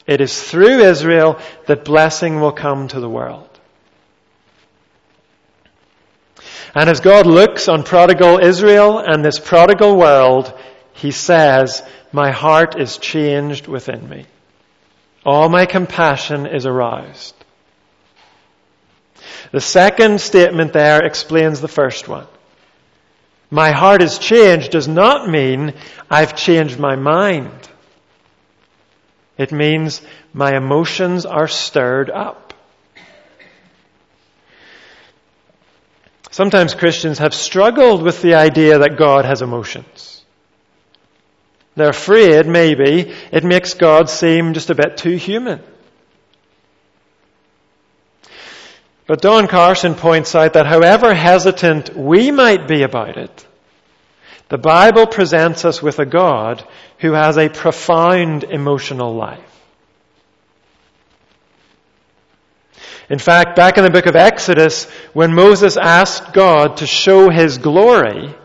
It 0.08 0.22
is 0.22 0.41
through 0.41 0.80
Israel 0.80 1.41
that 1.68 1.84
blessing 1.84 2.39
will 2.39 2.53
come 2.53 2.88
to 2.88 3.01
the 3.01 3.10
world. 3.10 3.50
And 6.74 6.89
as 6.89 7.01
God 7.01 7.27
looks 7.27 7.68
on 7.68 7.84
prodigal 7.84 8.39
Israel 8.39 9.00
and 9.00 9.25
this 9.25 9.39
prodigal 9.39 9.98
world, 9.98 10.58
he 10.93 11.12
says, 11.12 11.83
My 12.12 12.31
heart 12.31 12.79
is 12.79 12.98
changed 12.98 13.67
within 13.67 14.07
me. 14.07 14.25
All 15.25 15.50
my 15.50 15.65
compassion 15.65 16.48
is 16.48 16.65
aroused. 16.65 17.36
The 19.51 19.62
second 19.62 20.21
statement 20.21 20.74
there 20.74 21.03
explains 21.05 21.62
the 21.62 21.67
first 21.67 22.07
one. 22.07 22.27
My 23.50 23.71
heart 23.71 24.01
is 24.01 24.17
changed 24.17 24.71
does 24.71 24.88
not 24.88 25.29
mean 25.29 25.74
I've 26.10 26.36
changed 26.36 26.79
my 26.79 26.95
mind. 26.95 27.51
It 29.38 29.51
means 29.51 30.01
my 30.33 30.55
emotions 30.55 31.25
are 31.25 31.48
stirred 31.48 32.10
up. 32.10 32.53
Sometimes 36.31 36.75
Christians 36.75 37.17
have 37.19 37.33
struggled 37.33 38.03
with 38.03 38.21
the 38.21 38.36
idea 38.36 38.79
that 38.79 38.98
God 38.98 39.25
has 39.25 39.41
emotions. 39.41 40.21
They're 41.82 41.90
afraid, 41.90 42.46
maybe, 42.46 43.12
it 43.32 43.44
makes 43.44 43.74
God 43.74 44.08
seem 44.08 44.54
just 44.54 44.70
a 44.70 44.76
bit 44.76 44.98
too 44.98 45.16
human. 45.16 45.60
But 49.08 49.24
Don 49.24 49.48
Carson 49.48 49.96
points 49.96 50.36
out 50.36 50.54
that 50.54 50.68
however 50.68 51.12
hesitant 51.16 51.98
we 51.98 52.30
might 52.30 52.68
be 52.68 52.84
about 52.84 53.18
it, 53.18 53.48
the 54.48 54.60
Bible 54.60 55.08
presents 55.08 55.66
us 55.66 55.82
with 55.82 55.98
a 55.98 56.06
God 56.06 56.64
who 57.00 57.14
has 57.14 57.40
a 57.40 57.50
profound 57.50 58.44
emotional 58.44 59.16
life. 59.16 59.40
In 63.10 63.18
fact, 63.18 63.56
back 63.56 63.80
in 63.80 63.84
the 63.84 63.90
book 63.90 64.06
of 64.06 64.16
Exodus, 64.16 64.88
when 65.14 65.34
Moses 65.34 65.78
asked 65.78 66.32
God 66.32 66.78
to 66.78 66.86
show 66.86 67.32
his 67.32 67.58
glory, 67.58 68.36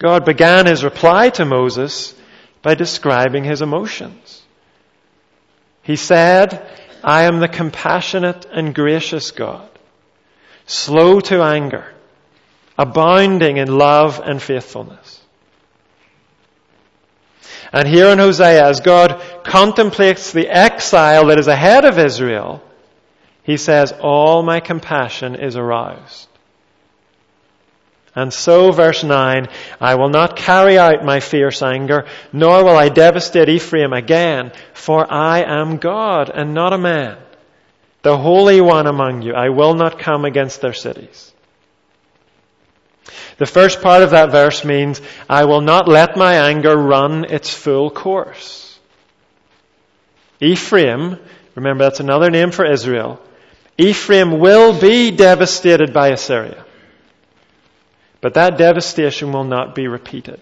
God 0.00 0.24
began 0.24 0.64
his 0.64 0.82
reply 0.82 1.28
to 1.30 1.44
Moses 1.44 2.14
by 2.62 2.74
describing 2.74 3.44
his 3.44 3.60
emotions. 3.60 4.42
He 5.82 5.96
said, 5.96 6.66
I 7.04 7.24
am 7.24 7.38
the 7.38 7.48
compassionate 7.48 8.46
and 8.50 8.74
gracious 8.74 9.30
God, 9.30 9.68
slow 10.64 11.20
to 11.20 11.42
anger, 11.42 11.92
abounding 12.78 13.58
in 13.58 13.76
love 13.76 14.20
and 14.24 14.40
faithfulness. 14.40 15.20
And 17.70 17.86
here 17.86 18.08
in 18.08 18.18
Hosea, 18.18 18.68
as 18.68 18.80
God 18.80 19.22
contemplates 19.44 20.32
the 20.32 20.48
exile 20.48 21.26
that 21.26 21.38
is 21.38 21.46
ahead 21.46 21.84
of 21.84 21.98
Israel, 21.98 22.62
he 23.42 23.58
says, 23.58 23.92
All 24.00 24.42
my 24.42 24.60
compassion 24.60 25.34
is 25.34 25.56
aroused. 25.56 26.29
And 28.14 28.32
so, 28.32 28.72
verse 28.72 29.04
9, 29.04 29.46
I 29.80 29.94
will 29.94 30.08
not 30.08 30.36
carry 30.36 30.78
out 30.78 31.04
my 31.04 31.20
fierce 31.20 31.62
anger, 31.62 32.06
nor 32.32 32.64
will 32.64 32.76
I 32.76 32.88
devastate 32.88 33.48
Ephraim 33.48 33.92
again, 33.92 34.52
for 34.74 35.10
I 35.12 35.42
am 35.42 35.76
God 35.76 36.28
and 36.34 36.52
not 36.52 36.72
a 36.72 36.78
man, 36.78 37.18
the 38.02 38.16
Holy 38.16 38.60
One 38.60 38.88
among 38.88 39.22
you. 39.22 39.34
I 39.34 39.50
will 39.50 39.74
not 39.74 40.00
come 40.00 40.24
against 40.24 40.60
their 40.60 40.72
cities. 40.72 41.32
The 43.38 43.46
first 43.46 43.80
part 43.80 44.02
of 44.02 44.10
that 44.10 44.32
verse 44.32 44.64
means, 44.64 45.00
I 45.28 45.44
will 45.44 45.60
not 45.60 45.88
let 45.88 46.16
my 46.16 46.48
anger 46.48 46.76
run 46.76 47.24
its 47.24 47.48
full 47.48 47.90
course. 47.90 48.78
Ephraim, 50.40 51.18
remember 51.54 51.84
that's 51.84 52.00
another 52.00 52.30
name 52.30 52.50
for 52.50 52.64
Israel, 52.64 53.20
Ephraim 53.78 54.40
will 54.40 54.78
be 54.78 55.10
devastated 55.10 55.92
by 55.92 56.08
Assyria. 56.08 56.64
But 58.20 58.34
that 58.34 58.58
devastation 58.58 59.32
will 59.32 59.44
not 59.44 59.74
be 59.74 59.88
repeated. 59.88 60.40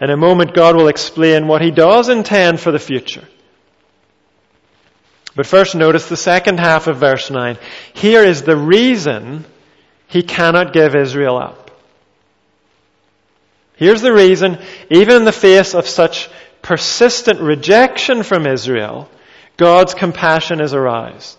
In 0.00 0.10
a 0.10 0.16
moment, 0.16 0.54
God 0.54 0.76
will 0.76 0.88
explain 0.88 1.46
what 1.46 1.62
He 1.62 1.70
does 1.70 2.08
intend 2.08 2.60
for 2.60 2.72
the 2.72 2.78
future. 2.78 3.26
But 5.36 5.46
first, 5.46 5.74
notice 5.74 6.08
the 6.08 6.16
second 6.16 6.58
half 6.58 6.86
of 6.86 6.98
verse 6.98 7.30
9. 7.30 7.58
Here 7.94 8.24
is 8.24 8.42
the 8.42 8.56
reason 8.56 9.44
He 10.08 10.22
cannot 10.22 10.72
give 10.72 10.94
Israel 10.94 11.36
up. 11.36 11.70
Here's 13.76 14.02
the 14.02 14.12
reason, 14.12 14.58
even 14.90 15.16
in 15.16 15.24
the 15.24 15.32
face 15.32 15.74
of 15.74 15.86
such 15.86 16.28
persistent 16.60 17.40
rejection 17.40 18.22
from 18.22 18.46
Israel, 18.46 19.08
God's 19.56 19.94
compassion 19.94 20.60
is 20.60 20.74
aroused. 20.74 21.38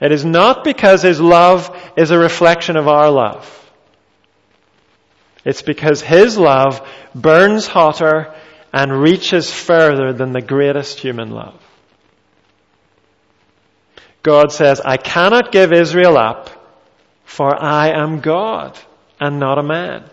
It 0.00 0.12
is 0.12 0.24
not 0.24 0.64
because 0.64 1.02
His 1.02 1.20
love 1.20 1.76
is 1.96 2.10
a 2.10 2.18
reflection 2.18 2.76
of 2.76 2.88
our 2.88 3.10
love. 3.10 3.56
It's 5.44 5.62
because 5.62 6.00
His 6.00 6.38
love 6.38 6.86
burns 7.14 7.66
hotter 7.66 8.34
and 8.72 8.92
reaches 8.92 9.52
further 9.52 10.12
than 10.12 10.32
the 10.32 10.40
greatest 10.40 11.00
human 11.00 11.30
love. 11.30 11.60
God 14.22 14.52
says, 14.52 14.80
I 14.80 14.96
cannot 14.96 15.50
give 15.50 15.72
Israel 15.72 16.16
up, 16.16 16.50
for 17.24 17.54
I 17.54 17.88
am 17.88 18.20
God 18.20 18.78
and 19.18 19.38
not 19.38 19.58
a 19.58 19.62
man. 19.62 20.04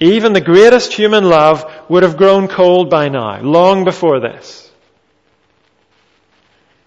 Even 0.00 0.32
the 0.32 0.40
greatest 0.40 0.92
human 0.92 1.24
love 1.24 1.70
would 1.88 2.02
have 2.02 2.16
grown 2.16 2.48
cold 2.48 2.88
by 2.88 3.08
now, 3.08 3.40
long 3.42 3.84
before 3.84 4.20
this. 4.20 4.67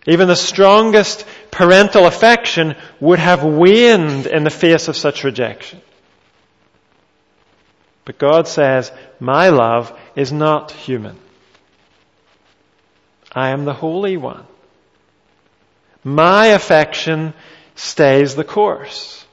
Even 0.08 0.28
the 0.28 0.36
strongest 0.36 1.26
parental 1.52 2.08
affection 2.08 2.76
would 3.00 3.20
have 3.20 3.44
waned 3.44 4.26
in 4.26 4.44
the 4.44 4.50
face 4.50 4.88
of 4.88 4.98
such 4.98 5.24
rejection. 5.24 5.82
But 8.06 8.18
God 8.18 8.48
says, 8.48 8.92
My 9.20 9.50
love 9.50 9.98
is 10.16 10.32
not 10.32 10.72
human. 10.72 11.18
I 13.32 13.50
am 13.50 13.66
the 13.66 13.74
Holy 13.74 14.18
One. 14.18 14.46
My 16.04 16.48
affection 16.48 17.34
stays 17.76 18.36
the 18.36 18.44
course. 18.44 19.24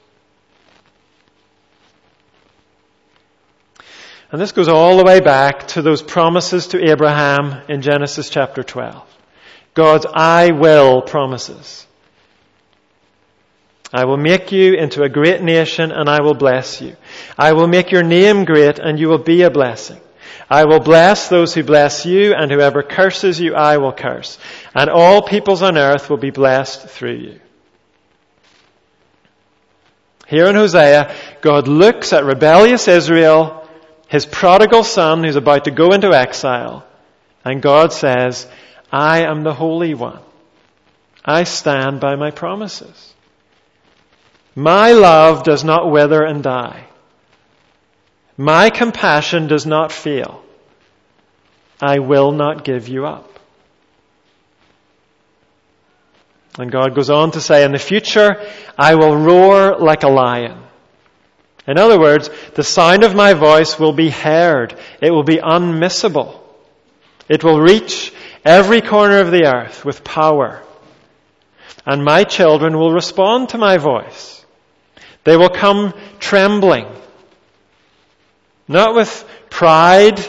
And 4.31 4.39
this 4.39 4.51
goes 4.51 4.67
all 4.67 4.97
the 4.97 5.03
way 5.03 5.19
back 5.19 5.69
to 5.69 5.81
those 5.81 6.03
promises 6.03 6.67
to 6.67 6.91
Abraham 6.91 7.63
in 7.67 7.81
Genesis 7.81 8.29
chapter 8.29 8.61
12. 8.61 9.08
God's 9.79 10.05
I 10.13 10.51
will 10.51 11.01
promises. 11.01 11.87
I 13.93 14.03
will 14.03 14.17
make 14.17 14.51
you 14.51 14.73
into 14.73 15.03
a 15.03 15.09
great 15.09 15.41
nation 15.41 15.93
and 15.93 16.09
I 16.09 16.21
will 16.21 16.33
bless 16.33 16.81
you. 16.81 16.97
I 17.37 17.53
will 17.53 17.67
make 17.67 17.89
your 17.89 18.03
name 18.03 18.43
great 18.43 18.77
and 18.77 18.99
you 18.99 19.07
will 19.07 19.23
be 19.23 19.43
a 19.43 19.49
blessing. 19.49 20.01
I 20.49 20.65
will 20.65 20.81
bless 20.81 21.29
those 21.29 21.53
who 21.53 21.63
bless 21.63 22.05
you 22.05 22.33
and 22.33 22.51
whoever 22.51 22.83
curses 22.83 23.39
you 23.39 23.55
I 23.55 23.77
will 23.77 23.93
curse. 23.93 24.37
And 24.75 24.89
all 24.89 25.21
peoples 25.21 25.61
on 25.61 25.77
earth 25.77 26.09
will 26.09 26.17
be 26.17 26.31
blessed 26.31 26.89
through 26.89 27.15
you. 27.15 27.39
Here 30.27 30.47
in 30.47 30.55
Hosea, 30.55 31.15
God 31.39 31.69
looks 31.69 32.11
at 32.11 32.25
rebellious 32.25 32.89
Israel, 32.89 33.65
his 34.09 34.25
prodigal 34.25 34.83
son 34.83 35.23
who's 35.23 35.37
about 35.37 35.63
to 35.63 35.71
go 35.71 35.93
into 35.93 36.11
exile, 36.13 36.85
and 37.45 37.61
God 37.61 37.93
says, 37.93 38.45
I 38.91 39.21
am 39.21 39.43
the 39.43 39.53
Holy 39.53 39.93
One. 39.93 40.21
I 41.23 41.43
stand 41.43 41.99
by 41.99 42.15
my 42.15 42.31
promises. 42.31 43.13
My 44.55 44.91
love 44.91 45.43
does 45.43 45.63
not 45.63 45.91
wither 45.91 46.23
and 46.23 46.43
die. 46.43 46.85
My 48.37 48.69
compassion 48.69 49.47
does 49.47 49.65
not 49.65 49.91
fail. 49.91 50.41
I 51.81 51.99
will 51.99 52.31
not 52.31 52.63
give 52.63 52.87
you 52.87 53.05
up. 53.05 53.39
And 56.57 56.71
God 56.71 56.95
goes 56.95 57.09
on 57.09 57.31
to 57.31 57.41
say, 57.41 57.63
in 57.63 57.71
the 57.71 57.79
future, 57.79 58.45
I 58.77 58.95
will 58.95 59.15
roar 59.15 59.77
like 59.77 60.03
a 60.03 60.09
lion. 60.09 60.57
In 61.67 61.77
other 61.77 61.99
words, 61.99 62.29
the 62.55 62.63
sound 62.63 63.03
of 63.03 63.15
my 63.15 63.33
voice 63.33 63.79
will 63.79 63.93
be 63.93 64.09
heard. 64.09 64.77
It 65.01 65.11
will 65.11 65.23
be 65.23 65.37
unmissable. 65.37 66.39
It 67.29 67.43
will 67.43 67.61
reach 67.61 68.11
every 68.49 68.81
corner 68.81 69.19
of 69.19 69.29
the 69.29 69.45
earth 69.45 69.85
with 69.85 70.03
power. 70.03 70.63
And 71.85 72.03
my 72.03 72.23
children 72.23 72.77
will 72.77 72.91
respond 72.91 73.49
to 73.49 73.59
my 73.59 73.77
voice. 73.77 74.43
They 75.23 75.37
will 75.37 75.49
come 75.49 75.93
trembling, 76.19 76.87
not 78.67 78.95
with 78.95 79.11
pride 79.49 80.19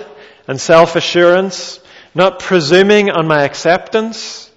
and 0.46 0.61
self-assurance, 0.61 1.80
not 2.14 2.40
presuming 2.40 3.11
on 3.11 3.26
my 3.26 3.44
acceptance. 3.44 4.50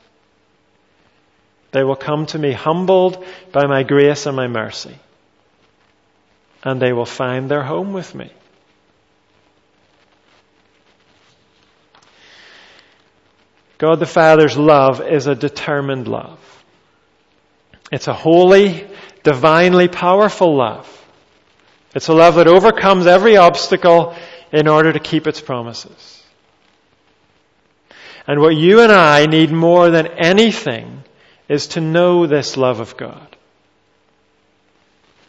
They 1.72 1.84
will 1.84 1.96
come 1.96 2.26
to 2.28 2.40
me 2.40 2.52
humbled 2.52 3.24
by 3.54 3.66
my 3.68 3.84
grace 3.84 4.26
and 4.26 4.36
my 4.36 4.48
mercy. 4.48 4.98
And 6.64 6.82
they 6.82 6.92
will 6.92 7.06
find 7.06 7.50
their 7.50 7.64
home 7.64 7.94
with 7.94 8.14
me. 8.14 8.32
God 13.84 14.00
the 14.00 14.06
Father's 14.06 14.58
love 14.58 15.06
is 15.06 15.28
a 15.28 15.36
determined 15.36 16.08
love. 16.08 16.40
It's 17.92 18.08
a 18.08 18.14
holy, 18.14 18.88
divinely 19.24 19.90
powerful 19.90 20.56
love. 20.56 20.88
It's 21.94 22.08
a 22.08 22.14
love 22.14 22.36
that 22.36 22.48
overcomes 22.48 23.08
every 23.08 23.36
obstacle 23.36 24.16
in 24.54 24.70
order 24.70 24.94
to 24.94 25.02
keep 25.02 25.28
its 25.28 25.42
promises. 25.42 26.24
And 28.26 28.40
what 28.40 28.56
you 28.56 28.80
and 28.80 28.90
I 28.94 29.26
need 29.26 29.52
more 29.52 29.90
than 29.90 30.08
anything 30.08 31.04
is 31.50 31.68
to 31.76 31.82
know 31.82 32.26
this 32.26 32.56
love 32.56 32.80
of 32.80 32.96
God. 32.96 33.36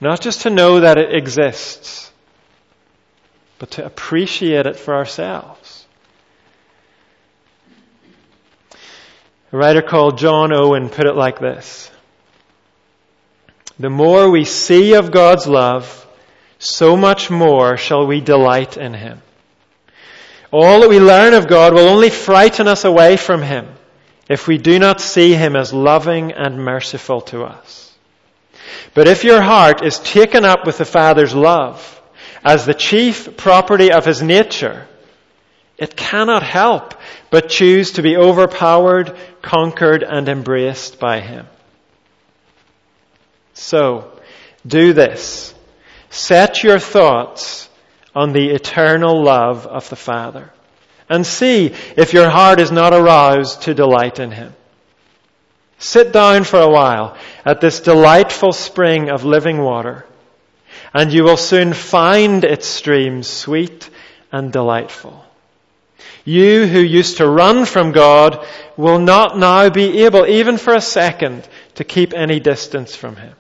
Not 0.00 0.20
just 0.20 0.42
to 0.42 0.50
know 0.50 0.78
that 0.78 0.96
it 0.96 1.12
exists, 1.12 2.12
but 3.58 3.72
to 3.72 3.84
appreciate 3.84 4.66
it 4.66 4.76
for 4.76 4.94
ourselves. 4.94 5.83
A 9.54 9.56
writer 9.56 9.82
called 9.82 10.18
John 10.18 10.52
Owen 10.52 10.88
put 10.88 11.06
it 11.06 11.14
like 11.14 11.38
this. 11.38 11.88
The 13.78 13.88
more 13.88 14.28
we 14.28 14.44
see 14.44 14.94
of 14.94 15.12
God's 15.12 15.46
love, 15.46 16.08
so 16.58 16.96
much 16.96 17.30
more 17.30 17.76
shall 17.76 18.04
we 18.04 18.20
delight 18.20 18.76
in 18.76 18.94
Him. 18.94 19.22
All 20.50 20.80
that 20.80 20.90
we 20.90 20.98
learn 20.98 21.34
of 21.34 21.46
God 21.46 21.72
will 21.72 21.88
only 21.88 22.10
frighten 22.10 22.66
us 22.66 22.84
away 22.84 23.16
from 23.16 23.42
Him 23.42 23.68
if 24.28 24.48
we 24.48 24.58
do 24.58 24.80
not 24.80 25.00
see 25.00 25.34
Him 25.34 25.54
as 25.54 25.72
loving 25.72 26.32
and 26.32 26.58
merciful 26.58 27.20
to 27.20 27.44
us. 27.44 27.96
But 28.92 29.06
if 29.06 29.22
your 29.22 29.40
heart 29.40 29.84
is 29.84 30.00
taken 30.00 30.44
up 30.44 30.66
with 30.66 30.78
the 30.78 30.84
Father's 30.84 31.32
love 31.32 32.02
as 32.42 32.66
the 32.66 32.74
chief 32.74 33.36
property 33.36 33.92
of 33.92 34.04
His 34.04 34.20
nature, 34.20 34.88
it 35.76 35.96
cannot 35.96 36.42
help 36.42 36.94
but 37.30 37.48
choose 37.48 37.92
to 37.92 38.02
be 38.02 38.16
overpowered, 38.16 39.16
conquered, 39.42 40.02
and 40.02 40.28
embraced 40.28 41.00
by 41.00 41.20
Him. 41.20 41.46
So, 43.54 44.12
do 44.66 44.92
this. 44.92 45.54
Set 46.10 46.62
your 46.62 46.78
thoughts 46.78 47.68
on 48.14 48.32
the 48.32 48.50
eternal 48.50 49.22
love 49.22 49.66
of 49.66 49.88
the 49.88 49.96
Father 49.96 50.52
and 51.08 51.26
see 51.26 51.74
if 51.96 52.12
your 52.12 52.30
heart 52.30 52.60
is 52.60 52.70
not 52.70 52.94
aroused 52.94 53.62
to 53.62 53.74
delight 53.74 54.20
in 54.20 54.30
Him. 54.30 54.54
Sit 55.78 56.12
down 56.12 56.44
for 56.44 56.60
a 56.60 56.70
while 56.70 57.16
at 57.44 57.60
this 57.60 57.80
delightful 57.80 58.52
spring 58.52 59.10
of 59.10 59.24
living 59.24 59.58
water 59.58 60.06
and 60.94 61.12
you 61.12 61.24
will 61.24 61.36
soon 61.36 61.72
find 61.72 62.44
its 62.44 62.66
streams 62.66 63.26
sweet 63.26 63.90
and 64.30 64.52
delightful. 64.52 65.23
You 66.24 66.66
who 66.66 66.80
used 66.80 67.18
to 67.18 67.28
run 67.28 67.66
from 67.66 67.92
God 67.92 68.46
will 68.76 68.98
not 68.98 69.38
now 69.38 69.68
be 69.68 70.04
able, 70.04 70.26
even 70.26 70.56
for 70.56 70.74
a 70.74 70.80
second, 70.80 71.46
to 71.74 71.84
keep 71.84 72.14
any 72.14 72.40
distance 72.40 72.96
from 72.96 73.16
Him. 73.16 73.34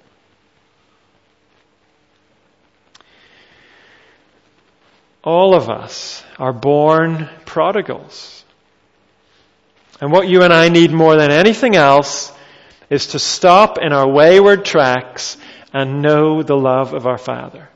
All 5.22 5.54
of 5.54 5.70
us 5.70 6.22
are 6.38 6.52
born 6.52 7.30
prodigals. 7.46 8.44
And 10.00 10.12
what 10.12 10.28
you 10.28 10.42
and 10.42 10.52
I 10.52 10.68
need 10.68 10.92
more 10.92 11.16
than 11.16 11.30
anything 11.30 11.76
else 11.76 12.30
is 12.90 13.08
to 13.08 13.18
stop 13.18 13.78
in 13.78 13.94
our 13.94 14.06
wayward 14.06 14.66
tracks 14.66 15.38
and 15.72 16.02
know 16.02 16.42
the 16.42 16.56
love 16.56 16.92
of 16.92 17.06
our 17.06 17.16
Father. 17.16 17.70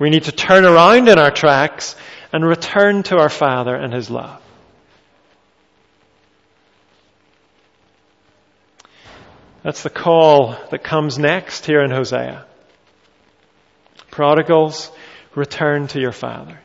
We 0.00 0.10
need 0.10 0.24
to 0.24 0.32
turn 0.32 0.64
around 0.64 1.08
in 1.08 1.18
our 1.18 1.30
tracks 1.30 1.94
and 2.32 2.44
return 2.44 3.02
to 3.04 3.16
our 3.16 3.28
Father 3.28 3.74
and 3.74 3.92
His 3.92 4.10
love. 4.10 4.40
That's 9.62 9.82
the 9.82 9.90
call 9.90 10.56
that 10.70 10.84
comes 10.84 11.18
next 11.18 11.66
here 11.66 11.82
in 11.82 11.90
Hosea. 11.90 12.46
Prodigals, 14.10 14.90
return 15.34 15.88
to 15.88 16.00
your 16.00 16.12
Father. 16.12 16.58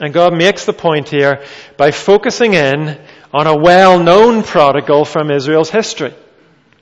And 0.00 0.12
God 0.12 0.34
makes 0.34 0.66
the 0.66 0.72
point 0.72 1.08
here 1.08 1.44
by 1.76 1.90
focusing 1.90 2.54
in 2.54 2.98
on 3.32 3.46
a 3.46 3.56
well-known 3.56 4.42
prodigal 4.42 5.04
from 5.04 5.30
Israel's 5.30 5.70
history. 5.70 6.14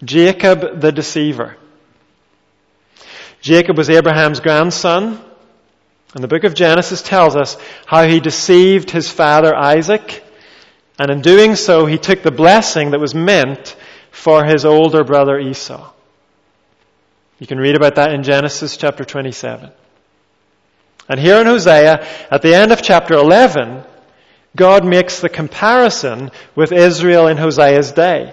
Jacob 0.03 0.81
the 0.81 0.93
deceiver. 0.93 1.57
Jacob 3.41 3.77
was 3.77 3.91
Abraham's 3.91 4.41
grandson, 4.41 5.24
and 6.15 6.23
the 6.23 6.29
book 6.29 6.45
of 6.45 6.55
Genesis 6.55 7.03
tells 7.03 7.35
us 7.35 7.57
how 7.87 8.07
he 8.07 8.21
deceived 8.21 8.91
his 8.91 9.11
father 9.11 9.55
Isaac, 9.55 10.25
and 10.99 11.11
in 11.11 11.21
doing 11.21 11.57
so 11.57 11.87
he 11.87 11.99
took 11.99 12.23
the 12.23 12.31
blessing 12.31 12.93
that 12.93 13.01
was 13.01 13.15
meant 13.15 13.77
for 14.13 14.45
his 14.45 14.65
older 14.65 15.03
brother 15.03 15.39
Esau. 15.39 15.93
You 17.41 17.49
can 17.49 17.59
read 17.59 17.75
about 17.75 17.97
that 17.97 18.15
in 18.15 18.23
Genesis 18.23 18.77
chapter 18.77 19.05
27. 19.05 19.71
And 21.09 21.21
here 21.21 21.41
in 21.41 21.47
Hosea, 21.47 22.07
at 22.31 22.43
the 22.43 22.55
end 22.55 22.71
of 22.71 22.81
chapter 22.81 23.15
11, 23.15 23.83
God 24.57 24.87
makes 24.87 25.21
the 25.21 25.29
comparison 25.29 26.31
with 26.55 26.73
Israel 26.73 27.27
in 27.27 27.37
Hosea's 27.37 27.91
day. 27.91 28.33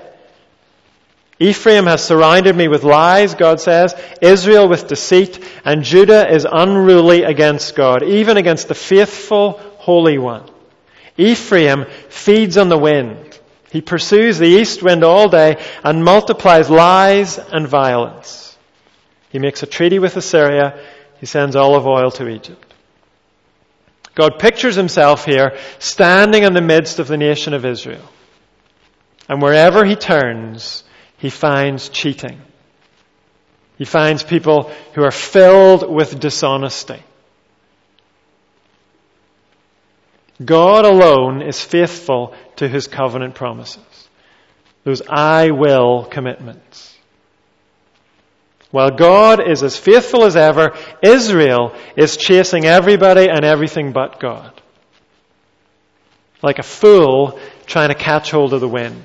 Ephraim 1.41 1.88
has 1.88 2.04
surrounded 2.04 2.56
me 2.56 2.67
with 2.67 2.84
lies, 2.84 3.34
God 3.34 3.60
says, 3.60 3.95
Israel 4.21 4.69
with 4.69 4.88
deceit, 4.88 5.43
and 5.65 5.84
Judah 5.84 6.32
is 6.32 6.45
unruly 6.49 7.23
against 7.23 7.73
God, 7.73 8.04
even 8.04 8.38
against 8.38 8.67
the 8.67 8.75
faithful 8.75 9.54
Holy 9.77 10.19
One. 10.19 10.47
Ephraim 11.17 11.86
feeds 12.10 12.58
on 12.58 12.69
the 12.69 12.77
wind. 12.77 13.39
He 13.71 13.82
pursues 13.82 14.38
the 14.38 14.45
east 14.45 14.84
wind 14.84 15.04
all 15.04 15.30
day 15.30 15.58
and 15.84 16.06
multiplies 16.06 16.69
lies 16.69 17.39
and 17.39 17.67
violence. 17.67 18.56
He 19.32 19.39
makes 19.39 19.63
a 19.63 19.65
treaty 19.65 19.97
with 19.97 20.15
Assyria. 20.15 20.80
He 21.19 21.25
sends 21.25 21.56
olive 21.56 21.88
oil 21.88 22.12
to 22.12 22.27
Egypt. 22.30 22.71
God 24.13 24.38
pictures 24.38 24.75
himself 24.75 25.25
here 25.25 25.58
standing 25.80 26.43
in 26.43 26.54
the 26.54 26.62
midst 26.62 26.99
of 26.99 27.08
the 27.08 27.17
nation 27.17 27.56
of 27.56 27.65
Israel. 27.65 28.08
And 29.27 29.41
wherever 29.41 29.84
he 29.84 29.95
turns, 29.95 30.84
he 31.21 31.29
finds 31.29 31.89
cheating. 31.89 32.41
He 33.77 33.86
finds 33.86 34.23
people 34.23 34.71
who 34.95 35.03
are 35.03 35.12
filled 35.12 35.88
with 35.88 36.19
dishonesty. 36.19 36.99
God 40.43 40.84
alone 40.84 41.43
is 41.43 41.63
faithful 41.63 42.34
to 42.55 42.67
his 42.67 42.88
covenant 42.88 43.36
promises. 43.36 44.10
Those 44.84 45.03
I 45.07 45.51
will 45.51 46.05
commitments. 46.05 46.97
While 48.71 48.89
God 48.89 49.47
is 49.47 49.62
as 49.62 49.77
faithful 49.77 50.23
as 50.23 50.36
ever, 50.36 50.75
Israel 51.03 51.75
is 51.95 52.17
chasing 52.17 52.65
everybody 52.65 53.29
and 53.29 53.45
everything 53.45 53.91
but 53.91 54.19
God. 54.19 54.60
Like 56.41 56.57
a 56.57 56.63
fool 56.63 57.39
trying 57.67 57.89
to 57.89 57.95
catch 57.95 58.31
hold 58.31 58.55
of 58.55 58.62
the 58.62 58.67
wind. 58.67 59.03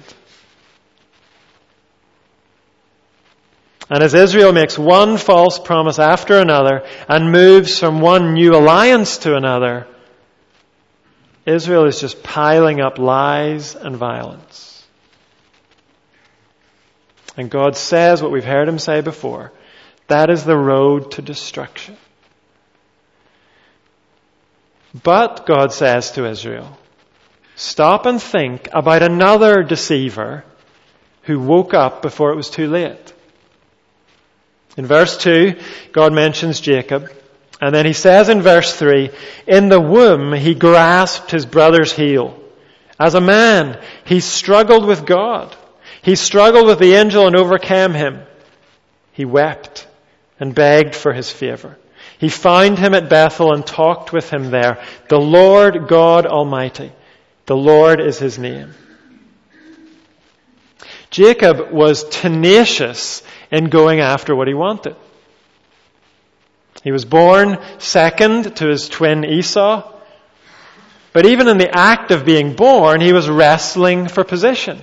And 3.88 4.03
as 4.03 4.14
Israel 4.14 4.53
makes 4.53 4.79
one 4.79 5.16
false 5.16 5.59
promise 5.59 5.99
after 5.99 6.38
another 6.38 6.85
and 7.09 7.31
moves 7.31 7.79
from 7.79 8.01
one 8.01 8.35
new 8.35 8.55
alliance 8.57 9.18
to 9.18 9.37
another, 9.37 9.87
Israel 11.44 11.87
is 11.87 12.01
just 12.01 12.25
piling 12.25 12.81
up 12.81 12.99
lies 12.99 13.77
and 13.77 13.96
violence. 13.96 14.85
And 17.37 17.49
God 17.49 17.77
says 17.77 18.20
what 18.20 18.33
we've 18.33 18.44
heard 18.44 18.68
him 18.68 18.79
say 18.79 19.03
before. 19.03 19.53
That 20.09 20.31
is 20.31 20.44
the 20.44 20.57
road 20.57 21.12
to 21.12 21.22
destruction. 21.22 21.96
But, 25.03 25.46
God 25.46 25.72
says 25.72 26.12
to 26.12 26.27
Israel, 26.27 26.77
stop 27.55 28.07
and 28.07 28.20
think 28.20 28.68
about 28.72 29.03
another 29.03 29.62
deceiver 29.62 30.44
who 31.22 31.38
woke 31.38 31.75
up 31.75 32.03
before 32.03 32.33
it 32.33 32.37
was 32.37 32.51
too 32.51 32.68
late. 32.68 33.12
In 34.77 34.87
verse 34.87 35.17
2, 35.19 35.59
God 35.93 36.12
mentions 36.12 36.61
Jacob. 36.61 37.11
And 37.61 37.75
then 37.75 37.87
he 37.87 37.95
says 37.95 38.29
in 38.29 38.43
verse 38.43 38.75
3, 38.75 39.11
in 39.47 39.69
the 39.69 39.81
womb 39.81 40.35
he 40.35 40.55
grasped 40.55 41.31
his 41.31 41.47
brother's 41.47 41.93
heel. 41.93 42.39
As 42.99 43.15
a 43.15 43.21
man, 43.21 43.81
he 44.05 44.21
struggled 44.21 44.85
with 44.85 45.07
God. 45.07 45.57
He 46.03 46.17
struggled 46.17 46.67
with 46.67 46.79
the 46.79 46.95
angel 46.95 47.27
and 47.27 47.35
overcame 47.35 47.95
him. 47.95 48.21
He 49.12 49.25
wept 49.25 49.87
and 50.39 50.55
begged 50.55 50.95
for 50.95 51.12
his 51.12 51.31
favor. 51.31 51.79
He 52.19 52.29
found 52.29 52.79
him 52.79 52.95
at 52.95 53.09
Bethel 53.09 53.53
and 53.53 53.67
talked 53.67 54.12
with 54.12 54.31
him 54.31 54.51
there. 54.51 54.83
The 55.09 55.19
Lord 55.19 55.89
God 55.89 56.27
Almighty. 56.27 56.93
The 57.47 57.57
Lord 57.57 58.01
is 58.01 58.19
his 58.19 58.39
name. 58.39 58.75
Jacob 61.11 61.71
was 61.71 62.05
tenacious 62.05 63.23
in 63.57 63.71
going 63.71 64.01
after 64.01 64.37
what 64.37 64.49
he 64.49 64.55
wanted. 64.55 64.95
He 66.85 66.92
was 66.92 67.07
born 67.07 67.59
second 67.79 68.57
to 68.57 68.69
his 68.69 68.88
twin 68.88 69.25
Esau. 69.25 69.92
But 71.14 71.25
even 71.25 71.49
in 71.49 71.57
the 71.57 71.75
act 71.75 72.11
of 72.11 72.27
being 72.27 72.55
born, 72.55 73.01
he 73.01 73.14
was 73.14 73.31
wrestling 73.31 74.09
for 74.09 74.25
position. 74.25 74.83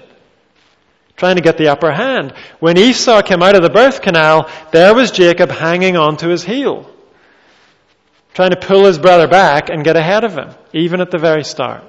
Trying 1.16 1.36
to 1.36 1.44
get 1.44 1.60
the 1.60 1.68
upper 1.68 1.92
hand. 1.92 2.34
When 2.60 2.76
Esau 2.76 3.22
came 3.22 3.44
out 3.44 3.56
of 3.56 3.62
the 3.62 3.70
birth 3.70 4.02
canal, 4.02 4.50
there 4.72 4.96
was 4.96 5.12
Jacob 5.12 5.52
hanging 5.52 5.96
on 5.96 6.18
to 6.18 6.30
his 6.30 6.44
heel. 6.44 6.90
Trying 8.34 8.50
to 8.50 8.60
pull 8.60 8.86
his 8.86 8.98
brother 8.98 9.28
back 9.28 9.70
and 9.70 9.84
get 9.84 9.96
ahead 9.96 10.24
of 10.24 10.34
him, 10.36 10.50
even 10.74 11.00
at 11.00 11.12
the 11.12 11.20
very 11.20 11.44
start. 11.44 11.84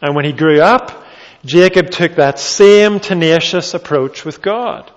And 0.00 0.14
when 0.14 0.24
he 0.24 0.32
grew 0.32 0.60
up, 0.60 1.07
Jacob 1.48 1.88
took 1.88 2.16
that 2.16 2.38
same 2.38 3.00
tenacious 3.00 3.72
approach 3.72 4.22
with 4.22 4.42
God. 4.42 4.90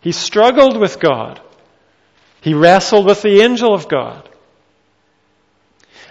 He 0.00 0.10
struggled 0.10 0.76
with 0.76 0.98
God. 0.98 1.40
He 2.40 2.54
wrestled 2.54 3.06
with 3.06 3.22
the 3.22 3.40
angel 3.42 3.72
of 3.72 3.88
God. 3.88 4.28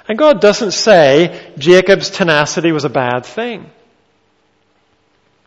And 0.07 0.17
God 0.17 0.39
doesn't 0.39 0.71
say 0.71 1.51
Jacob's 1.57 2.09
tenacity 2.09 2.71
was 2.71 2.85
a 2.85 2.89
bad 2.89 3.25
thing. 3.25 3.69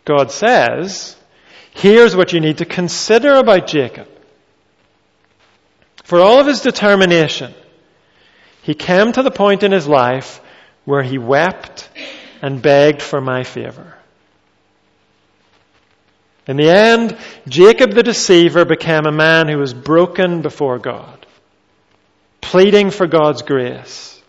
God 0.05 0.31
says, 0.31 1.17
here's 1.71 2.15
what 2.15 2.35
you 2.35 2.41
need 2.41 2.59
to 2.59 2.67
consider 2.67 3.37
about 3.37 3.67
Jacob. 3.67 4.09
For 6.05 6.21
all 6.21 6.39
of 6.39 6.47
his 6.47 6.61
determination, 6.61 7.55
he 8.61 8.75
came 8.75 9.13
to 9.13 9.23
the 9.23 9.31
point 9.31 9.63
in 9.63 9.73
his 9.73 9.89
life 9.89 10.43
where 10.85 11.03
he 11.03 11.17
wept 11.17 11.89
and 12.43 12.61
begged 12.61 13.01
for 13.01 13.23
my 13.23 13.45
favor. 13.45 13.97
In 16.47 16.57
the 16.57 16.71
end, 16.71 17.17
Jacob 17.49 17.93
the 17.93 18.03
deceiver 18.03 18.65
became 18.65 19.07
a 19.07 19.13
man 19.13 19.49
who 19.49 19.59
was 19.59 19.75
broken 19.75 20.43
before 20.43 20.79
God, 20.79 21.25
pleading 22.41 22.91
for 22.91 23.07
God's 23.07 23.43
grace. 23.43 24.21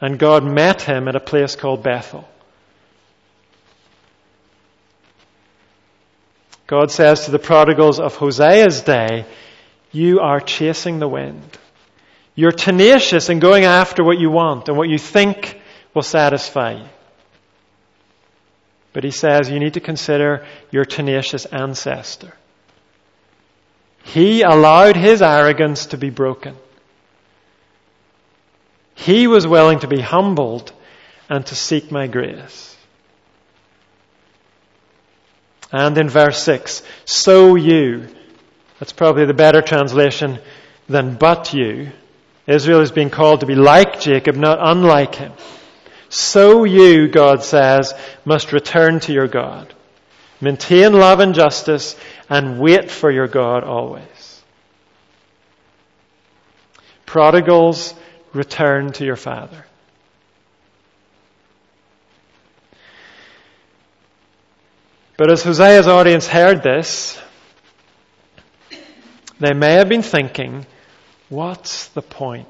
And 0.00 0.18
God 0.18 0.44
met 0.44 0.82
him 0.82 1.08
at 1.08 1.14
a 1.14 1.20
place 1.20 1.54
called 1.54 1.82
Bethel. 1.82 2.28
God 6.66 6.90
says 6.90 7.26
to 7.26 7.30
the 7.30 7.38
prodigals 7.38 8.00
of 8.00 8.16
Hosea's 8.16 8.80
day, 8.80 9.26
You 9.92 10.20
are 10.20 10.40
chasing 10.40 10.98
the 10.98 11.08
wind. 11.08 11.58
You're 12.34 12.50
tenacious 12.50 13.28
in 13.28 13.40
going 13.40 13.64
after 13.64 14.02
what 14.02 14.18
you 14.18 14.30
want 14.30 14.68
and 14.68 14.78
what 14.78 14.88
you 14.88 14.96
think 14.96 15.60
will 15.92 16.02
satisfy 16.02 16.78
you. 16.78 16.88
But 18.92 19.04
he 19.04 19.10
says 19.10 19.50
you 19.50 19.58
need 19.58 19.74
to 19.74 19.80
consider 19.80 20.46
your 20.70 20.84
tenacious 20.84 21.46
ancestor. 21.46 22.34
He 24.04 24.42
allowed 24.42 24.96
his 24.96 25.22
arrogance 25.22 25.86
to 25.86 25.96
be 25.96 26.10
broken. 26.10 26.56
He 28.94 29.26
was 29.26 29.46
willing 29.46 29.80
to 29.80 29.88
be 29.88 30.00
humbled 30.00 30.72
and 31.28 31.46
to 31.46 31.54
seek 31.54 31.90
my 31.90 32.06
grace. 32.06 32.76
And 35.72 35.96
in 35.96 36.10
verse 36.10 36.42
6, 36.42 36.82
so 37.06 37.54
you, 37.54 38.08
that's 38.78 38.92
probably 38.92 39.24
the 39.24 39.32
better 39.32 39.62
translation 39.62 40.38
than 40.88 41.14
but 41.14 41.54
you. 41.54 41.92
Israel 42.46 42.80
is 42.80 42.92
being 42.92 43.08
called 43.08 43.40
to 43.40 43.46
be 43.46 43.54
like 43.54 44.00
Jacob, 44.00 44.36
not 44.36 44.58
unlike 44.60 45.14
him. 45.14 45.32
So 46.12 46.64
you, 46.64 47.08
God 47.08 47.42
says, 47.42 47.94
must 48.26 48.52
return 48.52 49.00
to 49.00 49.14
your 49.14 49.28
God. 49.28 49.72
Maintain 50.42 50.92
love 50.92 51.20
and 51.20 51.34
justice 51.34 51.96
and 52.28 52.60
wait 52.60 52.90
for 52.90 53.10
your 53.10 53.28
God 53.28 53.64
always. 53.64 54.42
Prodigals, 57.06 57.94
return 58.34 58.92
to 58.92 59.06
your 59.06 59.16
Father. 59.16 59.64
But 65.16 65.30
as 65.30 65.42
Hosea's 65.42 65.88
audience 65.88 66.26
heard 66.26 66.62
this, 66.62 67.18
they 69.40 69.54
may 69.54 69.72
have 69.76 69.88
been 69.88 70.02
thinking, 70.02 70.66
what's 71.30 71.86
the 71.88 72.02
point? 72.02 72.48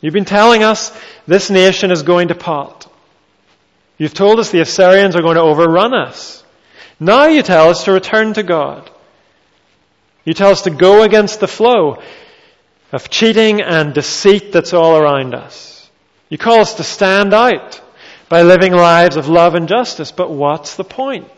You've 0.00 0.14
been 0.14 0.24
telling 0.24 0.62
us 0.62 0.96
this 1.26 1.50
nation 1.50 1.90
is 1.90 2.02
going 2.02 2.28
to 2.28 2.34
pot. 2.34 2.90
You've 3.98 4.14
told 4.14 4.40
us 4.40 4.50
the 4.50 4.60
Assyrians 4.60 5.14
are 5.14 5.22
going 5.22 5.36
to 5.36 5.42
overrun 5.42 5.92
us. 5.92 6.42
Now 6.98 7.26
you 7.26 7.42
tell 7.42 7.68
us 7.68 7.84
to 7.84 7.92
return 7.92 8.32
to 8.34 8.42
God. 8.42 8.90
You 10.24 10.34
tell 10.34 10.50
us 10.50 10.62
to 10.62 10.70
go 10.70 11.02
against 11.02 11.40
the 11.40 11.48
flow 11.48 12.02
of 12.92 13.10
cheating 13.10 13.60
and 13.60 13.94
deceit 13.94 14.52
that's 14.52 14.72
all 14.72 14.96
around 14.96 15.34
us. 15.34 15.90
You 16.28 16.38
call 16.38 16.60
us 16.60 16.74
to 16.74 16.84
stand 16.84 17.34
out 17.34 17.80
by 18.28 18.42
living 18.42 18.72
lives 18.72 19.16
of 19.16 19.28
love 19.28 19.54
and 19.54 19.68
justice, 19.68 20.12
but 20.12 20.30
what's 20.30 20.76
the 20.76 20.84
point? 20.84 21.28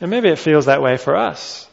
And 0.00 0.10
maybe 0.10 0.28
it 0.28 0.38
feels 0.38 0.66
that 0.66 0.82
way 0.82 0.96
for 0.96 1.16
us. 1.16 1.68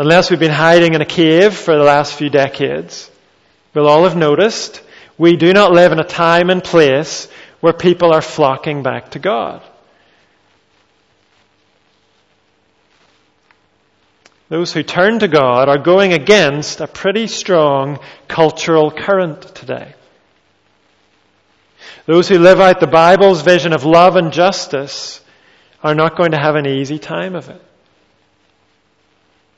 Unless 0.00 0.30
we've 0.30 0.40
been 0.40 0.50
hiding 0.50 0.94
in 0.94 1.02
a 1.02 1.04
cave 1.04 1.52
for 1.52 1.76
the 1.76 1.84
last 1.84 2.14
few 2.14 2.30
decades, 2.30 3.10
we'll 3.74 3.86
all 3.86 4.04
have 4.04 4.16
noticed 4.16 4.82
we 5.18 5.36
do 5.36 5.52
not 5.52 5.72
live 5.72 5.92
in 5.92 6.00
a 6.00 6.04
time 6.04 6.48
and 6.48 6.64
place 6.64 7.28
where 7.60 7.74
people 7.74 8.10
are 8.10 8.22
flocking 8.22 8.82
back 8.82 9.10
to 9.10 9.18
God. 9.18 9.62
Those 14.48 14.72
who 14.72 14.82
turn 14.82 15.18
to 15.18 15.28
God 15.28 15.68
are 15.68 15.76
going 15.76 16.14
against 16.14 16.80
a 16.80 16.86
pretty 16.86 17.26
strong 17.26 17.98
cultural 18.26 18.90
current 18.90 19.54
today. 19.54 19.92
Those 22.06 22.26
who 22.26 22.38
live 22.38 22.58
out 22.58 22.80
the 22.80 22.86
Bible's 22.86 23.42
vision 23.42 23.74
of 23.74 23.84
love 23.84 24.16
and 24.16 24.32
justice 24.32 25.20
are 25.82 25.94
not 25.94 26.16
going 26.16 26.30
to 26.30 26.40
have 26.40 26.56
an 26.56 26.66
easy 26.66 26.98
time 26.98 27.34
of 27.34 27.50
it. 27.50 27.62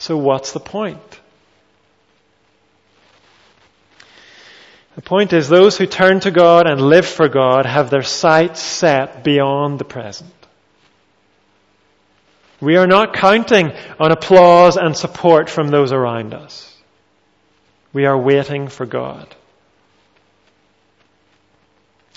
So 0.03 0.17
what's 0.17 0.51
the 0.51 0.59
point? 0.59 1.21
The 4.97 5.01
point 5.01 5.33
is 5.33 5.49
those 5.49 5.79
who 5.79 5.87
turn 5.87 6.19
to 6.21 6.33
God 6.33 6.67
and 6.67 6.81
live 6.81 7.07
for 7.07 7.29
God 7.29 7.67
have 7.67 7.89
their 7.89 8.03
sights 8.03 8.61
set 8.61 9.23
beyond 9.23 9.79
the 9.79 9.85
present. 9.85 10.35
We 12.61 12.79
are 12.79 12.89
not 12.89 13.15
counting 13.15 13.71
on 14.01 14.11
applause 14.11 14.77
and 14.77 14.97
support 14.97 15.49
from 15.49 15.69
those 15.69 15.93
around 15.93 16.35
us. 16.35 16.77
We 17.93 18.05
are 18.05 18.19
waiting 18.19 18.67
for 18.67 18.87
God. 18.87 19.33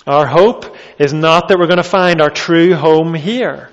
Our 0.08 0.26
hope 0.26 0.76
is 0.98 1.14
not 1.14 1.46
that 1.46 1.58
we're 1.60 1.68
going 1.68 1.76
to 1.76 1.84
find 1.84 2.20
our 2.20 2.30
true 2.30 2.74
home 2.74 3.14
here. 3.14 3.70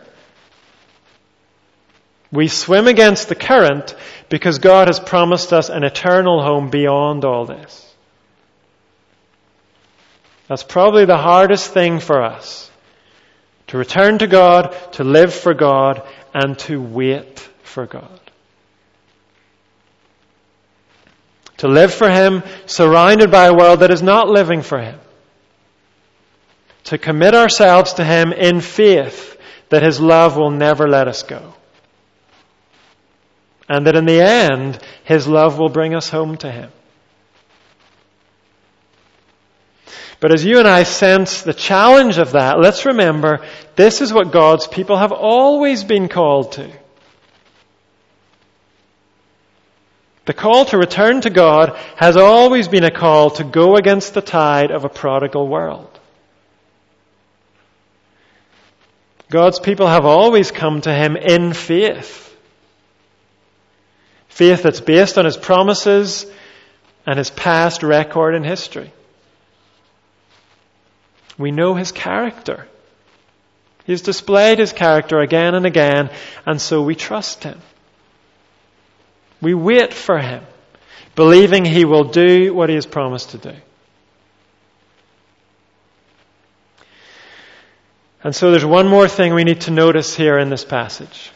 We 2.34 2.48
swim 2.48 2.88
against 2.88 3.30
the 3.30 3.36
current 3.36 3.96
because 4.28 4.58
God 4.58 4.88
has 4.88 5.00
promised 5.00 5.54
us 5.54 5.70
an 5.70 5.84
eternal 5.84 6.42
home 6.42 6.72
beyond 6.72 7.26
all 7.26 7.46
this. 7.46 7.94
That's 10.48 10.64
probably 10.64 11.06
the 11.06 11.18
hardest 11.18 11.72
thing 11.72 12.00
for 12.00 12.24
us. 12.24 12.72
To 13.68 13.78
return 13.78 14.18
to 14.18 14.26
God, 14.26 14.76
to 14.94 15.04
live 15.04 15.32
for 15.32 15.54
God, 15.54 16.02
and 16.34 16.58
to 16.60 16.82
wait 16.82 17.48
for 17.62 17.86
God. 17.86 18.20
To 21.58 21.68
live 21.68 21.94
for 21.94 22.10
Him 22.10 22.42
surrounded 22.66 23.30
by 23.30 23.46
a 23.46 23.54
world 23.54 23.82
that 23.82 23.92
is 23.92 24.02
not 24.02 24.28
living 24.28 24.64
for 24.64 24.80
Him. 24.80 25.00
To 26.86 26.98
commit 26.98 27.36
ourselves 27.36 27.94
to 27.94 28.04
Him 28.04 28.34
in 28.34 28.60
faith 28.60 29.40
that 29.70 29.84
His 29.84 30.02
love 30.02 30.36
will 30.36 30.52
never 30.52 30.90
let 30.90 31.08
us 31.08 31.22
go. 31.22 31.54
And 33.70 33.88
that 33.88 33.96
in 33.96 34.06
the 34.06 34.22
end, 34.22 34.80
His 35.04 35.28
love 35.28 35.58
will 35.58 35.70
bring 35.70 35.96
us 35.96 36.10
home 36.10 36.38
to 36.38 36.52
Him. 36.52 36.72
But 40.20 40.34
as 40.34 40.46
you 40.46 40.60
and 40.60 40.68
I 40.68 40.84
sense 40.84 41.42
the 41.42 41.54
challenge 41.54 42.18
of 42.18 42.32
that, 42.32 42.58
let's 42.58 42.86
remember 42.86 43.46
this 43.76 44.00
is 44.00 44.14
what 44.14 44.32
God's 44.32 44.68
people 44.68 44.98
have 44.98 45.12
always 45.12 45.84
been 45.84 46.08
called 46.08 46.54
to. 46.54 46.72
The 50.26 50.34
call 50.34 50.64
to 50.66 50.78
return 50.78 51.20
to 51.22 51.30
God 51.30 51.78
has 51.98 52.16
always 52.16 52.70
been 52.70 52.86
a 52.86 52.92
call 52.92 53.32
to 53.32 53.44
go 53.44 53.76
against 53.76 54.14
the 54.14 54.22
tide 54.22 54.72
of 54.72 54.86
a 54.86 54.90
prodigal 54.90 55.48
world. 55.48 56.00
God's 59.30 59.60
people 59.60 59.88
have 59.88 60.06
always 60.06 60.52
come 60.52 60.80
to 60.82 60.94
Him 60.94 61.18
in 61.18 61.52
faith. 61.52 62.33
Faith 64.34 64.64
that's 64.64 64.82
based 64.82 65.20
on 65.20 65.26
His 65.26 65.38
promises 65.38 66.26
and 67.06 67.20
His 67.20 67.30
past 67.30 67.84
record 67.84 68.34
in 68.34 68.44
history. 68.44 68.92
We 71.38 71.52
know 71.52 71.76
His 71.76 71.92
character. 71.92 72.68
He's 73.86 74.02
displayed 74.02 74.58
His 74.58 74.74
character 74.74 75.20
again 75.20 75.54
and 75.54 75.68
again, 75.68 76.10
and 76.48 76.60
so 76.60 76.82
we 76.82 76.96
trust 76.96 77.44
Him. 77.44 77.62
We 79.40 79.54
wait 79.54 79.94
for 79.94 80.18
Him, 80.18 80.44
believing 81.14 81.64
He 81.64 81.86
will 81.86 82.06
do 82.06 82.56
what 82.56 82.70
He 82.70 82.76
has 82.76 82.88
promised 82.88 83.30
to 83.32 83.38
do. 83.38 83.56
And 88.24 88.36
so 88.36 88.50
there's 88.50 88.66
one 88.66 88.88
more 88.88 89.08
thing 89.08 89.36
we 89.36 89.44
need 89.44 89.62
to 89.62 89.72
notice 89.72 90.16
here 90.16 90.40
in 90.40 90.50
this 90.50 90.66
passage. 90.66 91.30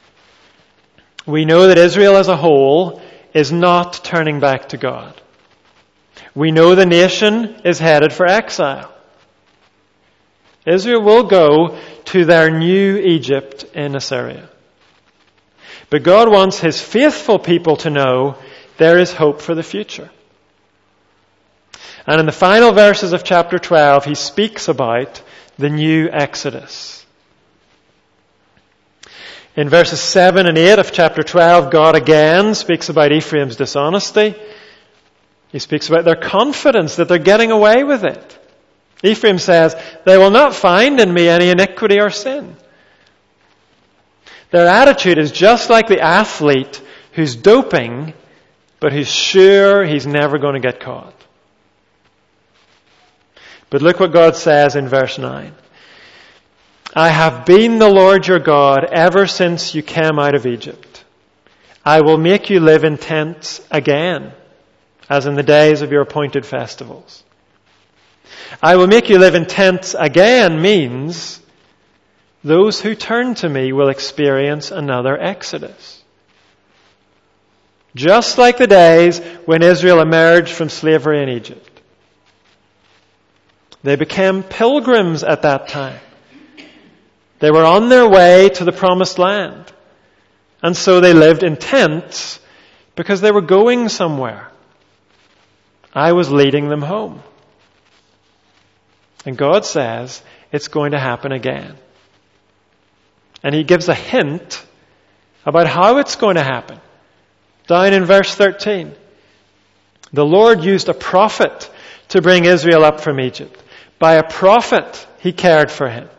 We 1.27 1.43
know 1.43 1.67
that 1.67 1.77
Israel 1.77 2.15
as 2.15 2.29
a 2.29 2.37
whole 2.37 3.01
is 3.33 3.51
not 3.51 4.01
turning 4.03 4.39
back 4.39 4.69
to 4.69 4.77
God. 4.77 5.21
We 6.33 6.51
know 6.51 6.73
the 6.73 6.85
nation 6.85 7.61
is 7.65 7.79
headed 7.79 8.13
for 8.13 8.25
exile. 8.25 8.93
Israel 10.65 11.01
will 11.01 11.23
go 11.23 11.79
to 12.05 12.25
their 12.25 12.49
new 12.49 12.97
Egypt 12.97 13.65
in 13.73 13.95
Assyria. 13.95 14.49
But 15.89 16.03
God 16.03 16.29
wants 16.31 16.59
His 16.59 16.81
faithful 16.81 17.39
people 17.39 17.75
to 17.77 17.89
know 17.89 18.37
there 18.77 18.97
is 18.97 19.13
hope 19.13 19.41
for 19.41 19.53
the 19.53 19.63
future. 19.63 20.09
And 22.05 22.21
in 22.21 22.25
the 22.25 22.31
final 22.31 22.71
verses 22.71 23.11
of 23.11 23.25
chapter 23.25 23.59
12, 23.59 24.05
He 24.05 24.15
speaks 24.15 24.69
about 24.69 25.21
the 25.57 25.69
new 25.69 26.09
Exodus. 26.09 27.05
In 29.57 29.69
verses 29.69 29.99
7 29.99 30.45
and 30.45 30.55
8 30.55 30.77
of 30.77 30.91
chapter 30.91 31.23
12, 31.23 31.71
God 31.71 31.95
again 31.95 32.53
speaks 32.53 32.89
about 32.89 33.11
Ephraim's 33.11 33.55
dishonesty. 33.55 34.35
He 35.51 35.57
speaks 35.57 35.89
about 35.89 36.05
their 36.05 36.15
confidence 36.15 36.97
that 36.97 37.07
they're 37.07 37.17
getting 37.17 37.49
away 37.49 37.83
with 37.83 38.03
it. 38.03 38.39
Ephraim 39.01 39.39
says, 39.39 39.75
They 40.05 40.15
will 40.15 40.29
not 40.29 40.53
find 40.53 40.99
in 40.99 41.11
me 41.11 41.27
any 41.27 41.49
iniquity 41.49 41.99
or 41.99 42.11
sin. 42.11 42.55
Their 44.51 44.67
attitude 44.67 45.17
is 45.17 45.31
just 45.31 45.71
like 45.71 45.87
the 45.87 46.01
athlete 46.01 46.79
who's 47.13 47.35
doping, 47.35 48.13
but 48.79 48.93
who's 48.93 49.11
sure 49.11 49.83
he's 49.83 50.05
never 50.05 50.37
going 50.37 50.53
to 50.53 50.59
get 50.59 50.81
caught. 50.81 51.15
But 53.71 53.81
look 53.81 53.99
what 53.99 54.13
God 54.13 54.35
says 54.35 54.75
in 54.75 54.87
verse 54.87 55.17
9. 55.17 55.51
I 56.97 57.09
have 57.09 57.45
been 57.45 57.77
the 57.77 57.87
Lord 57.87 58.25
your 58.25 58.39
God 58.39 58.83
ever 58.83 59.27
since 59.27 59.75
you 59.75 59.83
came 59.83 60.17
out 60.17 60.33
of 60.33 60.47
Egypt. 60.47 61.05
I 61.85 62.01
will 62.01 62.17
make 62.17 62.49
you 62.49 62.59
live 62.59 62.83
in 62.83 62.97
tents 62.97 63.61
again, 63.69 64.31
as 65.07 65.27
in 65.27 65.35
the 65.35 65.43
days 65.43 65.83
of 65.83 65.91
your 65.91 66.01
appointed 66.01 66.43
festivals. 66.43 67.23
I 68.63 68.77
will 68.77 68.87
make 68.87 69.09
you 69.09 69.19
live 69.19 69.35
in 69.35 69.45
tents 69.45 69.93
again 69.93 70.59
means 70.59 71.39
those 72.43 72.81
who 72.81 72.95
turn 72.95 73.35
to 73.35 73.47
me 73.47 73.73
will 73.73 73.89
experience 73.89 74.71
another 74.71 75.15
exodus. 75.15 76.03
Just 77.95 78.39
like 78.39 78.57
the 78.57 78.65
days 78.65 79.19
when 79.45 79.61
Israel 79.61 79.99
emerged 79.99 80.51
from 80.51 80.69
slavery 80.69 81.21
in 81.21 81.29
Egypt. 81.29 81.79
They 83.83 83.97
became 83.97 84.41
pilgrims 84.41 85.23
at 85.23 85.43
that 85.43 85.67
time. 85.67 85.99
They 87.39 87.51
were 87.51 87.65
on 87.65 87.89
their 87.89 88.07
way 88.07 88.49
to 88.49 88.63
the 88.63 88.71
promised 88.71 89.19
land. 89.19 89.71
And 90.61 90.75
so 90.75 90.99
they 90.99 91.13
lived 91.13 91.43
in 91.43 91.55
tents 91.55 92.39
because 92.95 93.21
they 93.21 93.31
were 93.31 93.41
going 93.41 93.89
somewhere. 93.89 94.49
I 95.93 96.13
was 96.13 96.31
leading 96.31 96.69
them 96.69 96.81
home. 96.81 97.21
And 99.25 99.37
God 99.37 99.65
says 99.65 100.21
it's 100.51 100.67
going 100.67 100.91
to 100.91 100.99
happen 100.99 101.31
again. 101.31 101.75
And 103.43 103.53
He 103.53 103.63
gives 103.63 103.87
a 103.87 103.95
hint 103.95 104.65
about 105.45 105.67
how 105.67 105.97
it's 105.99 106.15
going 106.15 106.35
to 106.35 106.43
happen. 106.43 106.79
Down 107.67 107.93
in 107.93 108.05
verse 108.05 108.33
13. 108.33 108.93
The 110.13 110.25
Lord 110.25 110.63
used 110.63 110.89
a 110.89 110.93
prophet 110.93 111.69
to 112.09 112.21
bring 112.21 112.45
Israel 112.45 112.83
up 112.83 113.01
from 113.01 113.19
Egypt. 113.19 113.61
By 113.99 114.13
a 114.15 114.23
prophet, 114.23 115.07
He 115.19 115.33
cared 115.33 115.71
for 115.71 115.89
him. 115.89 116.09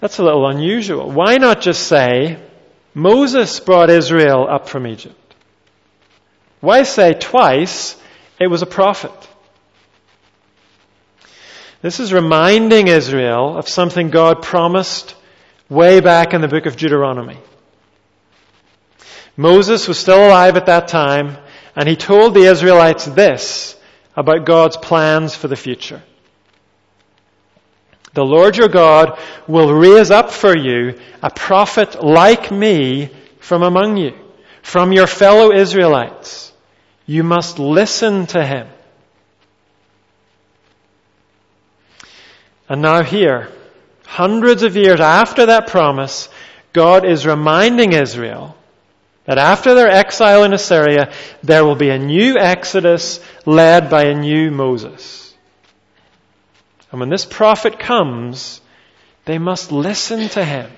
That's 0.00 0.18
a 0.18 0.24
little 0.24 0.46
unusual. 0.46 1.10
Why 1.10 1.38
not 1.38 1.60
just 1.60 1.86
say, 1.86 2.38
Moses 2.94 3.58
brought 3.60 3.90
Israel 3.90 4.46
up 4.48 4.68
from 4.68 4.86
Egypt? 4.86 5.34
Why 6.60 6.84
say 6.84 7.14
twice 7.14 7.96
it 8.38 8.48
was 8.48 8.62
a 8.62 8.66
prophet? 8.66 9.12
This 11.80 12.00
is 12.00 12.12
reminding 12.12 12.88
Israel 12.88 13.56
of 13.56 13.68
something 13.68 14.10
God 14.10 14.42
promised 14.42 15.14
way 15.68 16.00
back 16.00 16.34
in 16.34 16.40
the 16.40 16.48
book 16.48 16.66
of 16.66 16.76
Deuteronomy. 16.76 17.38
Moses 19.36 19.86
was 19.86 19.98
still 19.98 20.26
alive 20.26 20.56
at 20.56 20.66
that 20.66 20.88
time, 20.88 21.36
and 21.76 21.88
he 21.88 21.94
told 21.94 22.34
the 22.34 22.50
Israelites 22.50 23.04
this 23.04 23.76
about 24.16 24.44
God's 24.44 24.76
plans 24.76 25.36
for 25.36 25.46
the 25.46 25.54
future. 25.54 26.02
The 28.18 28.24
Lord 28.24 28.56
your 28.56 28.66
God 28.66 29.16
will 29.46 29.72
raise 29.72 30.10
up 30.10 30.32
for 30.32 30.52
you 30.58 30.98
a 31.22 31.30
prophet 31.30 32.02
like 32.02 32.50
me 32.50 33.10
from 33.38 33.62
among 33.62 33.96
you, 33.96 34.12
from 34.60 34.92
your 34.92 35.06
fellow 35.06 35.52
Israelites. 35.52 36.52
You 37.06 37.22
must 37.22 37.60
listen 37.60 38.26
to 38.26 38.44
him. 38.44 38.66
And 42.68 42.82
now 42.82 43.04
here, 43.04 43.52
hundreds 44.04 44.64
of 44.64 44.74
years 44.74 44.98
after 44.98 45.46
that 45.46 45.68
promise, 45.68 46.28
God 46.72 47.06
is 47.06 47.24
reminding 47.24 47.92
Israel 47.92 48.56
that 49.26 49.38
after 49.38 49.76
their 49.76 49.92
exile 49.92 50.42
in 50.42 50.52
Assyria, 50.52 51.12
there 51.44 51.64
will 51.64 51.76
be 51.76 51.90
a 51.90 52.00
new 52.00 52.36
exodus 52.36 53.20
led 53.46 53.88
by 53.88 54.06
a 54.06 54.14
new 54.14 54.50
Moses. 54.50 55.27
And 56.90 57.00
when 57.00 57.10
this 57.10 57.24
prophet 57.24 57.78
comes, 57.78 58.60
they 59.24 59.38
must 59.38 59.72
listen 59.72 60.28
to 60.30 60.44
him. 60.44 60.70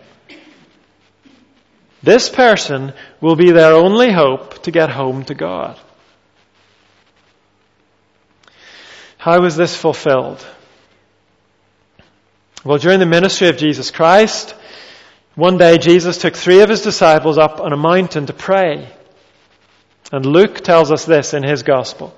This 2.03 2.29
person 2.29 2.93
will 3.21 3.37
be 3.37 3.53
their 3.53 3.75
only 3.75 4.11
hope 4.11 4.63
to 4.63 4.71
get 4.71 4.91
home 4.91 5.25
to 5.25 5.35
God. 5.35 5.79
How 9.19 9.41
was 9.41 9.55
this 9.55 9.77
fulfilled? 9.77 10.45
Well, 12.65 12.79
during 12.79 13.01
the 13.01 13.07
ministry 13.07 13.49
of 13.49 13.59
Jesus 13.59 13.91
Christ, 13.91 14.55
one 15.35 15.59
day 15.59 15.79
Jesus 15.79 16.19
took 16.19 16.35
three 16.35 16.63
of 16.63 16.71
his 16.71 16.83
disciples 16.83 17.39
up 17.39 17.61
on 17.61 17.73
a 17.73 17.77
mountain 17.77 18.27
to 18.27 18.33
pray. 18.33 18.89
And 20.11 20.27
Luke 20.27 20.61
tells 20.61 20.91
us 20.91 21.05
this 21.05 21.35
in 21.35 21.43
his 21.43 21.63
gospel. 21.63 22.17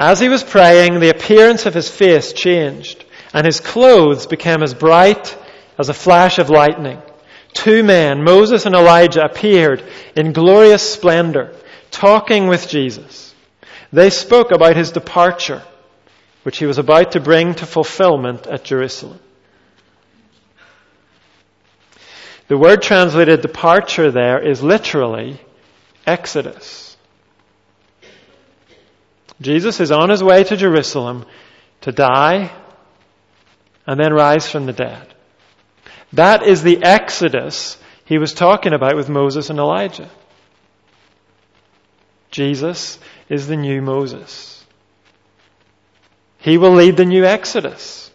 As 0.00 0.18
he 0.18 0.30
was 0.30 0.42
praying, 0.42 0.98
the 0.98 1.10
appearance 1.10 1.66
of 1.66 1.74
his 1.74 1.90
face 1.90 2.32
changed, 2.32 3.04
and 3.34 3.44
his 3.44 3.60
clothes 3.60 4.26
became 4.26 4.62
as 4.62 4.72
bright 4.72 5.36
as 5.78 5.90
a 5.90 5.94
flash 5.94 6.38
of 6.38 6.48
lightning. 6.48 7.02
Two 7.52 7.84
men, 7.84 8.24
Moses 8.24 8.64
and 8.64 8.74
Elijah, 8.74 9.22
appeared 9.22 9.84
in 10.16 10.32
glorious 10.32 10.90
splendor, 10.90 11.54
talking 11.90 12.48
with 12.48 12.66
Jesus. 12.66 13.34
They 13.92 14.08
spoke 14.08 14.52
about 14.52 14.74
his 14.74 14.90
departure, 14.90 15.62
which 16.44 16.56
he 16.56 16.64
was 16.64 16.78
about 16.78 17.12
to 17.12 17.20
bring 17.20 17.54
to 17.56 17.66
fulfillment 17.66 18.46
at 18.46 18.64
Jerusalem. 18.64 19.20
The 22.48 22.56
word 22.56 22.80
translated 22.80 23.42
departure 23.42 24.10
there 24.10 24.40
is 24.40 24.62
literally 24.62 25.42
Exodus. 26.06 26.89
Jesus 29.40 29.80
is 29.80 29.90
on 29.90 30.10
his 30.10 30.22
way 30.22 30.44
to 30.44 30.56
Jerusalem 30.56 31.24
to 31.82 31.92
die 31.92 32.52
and 33.86 33.98
then 33.98 34.12
rise 34.12 34.50
from 34.50 34.66
the 34.66 34.72
dead. 34.72 35.14
That 36.12 36.42
is 36.42 36.62
the 36.62 36.82
Exodus 36.82 37.78
he 38.04 38.18
was 38.18 38.34
talking 38.34 38.72
about 38.72 38.96
with 38.96 39.08
Moses 39.08 39.50
and 39.50 39.58
Elijah. 39.58 40.10
Jesus 42.30 42.98
is 43.28 43.46
the 43.46 43.56
new 43.56 43.80
Moses. 43.80 44.64
He 46.38 46.58
will 46.58 46.72
lead 46.72 46.96
the 46.96 47.04
new 47.04 47.24
Exodus. 47.24 48.10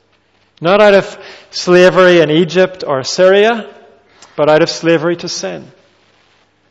Not 0.61 0.81
out 0.81 0.93
of 0.93 1.17
slavery 1.51 2.21
in 2.21 2.29
Egypt 2.29 2.83
or 2.85 2.99
Assyria, 2.99 3.73
but 4.35 4.49
out 4.49 4.61
of 4.61 4.69
slavery 4.69 5.15
to 5.17 5.29
sin 5.29 5.71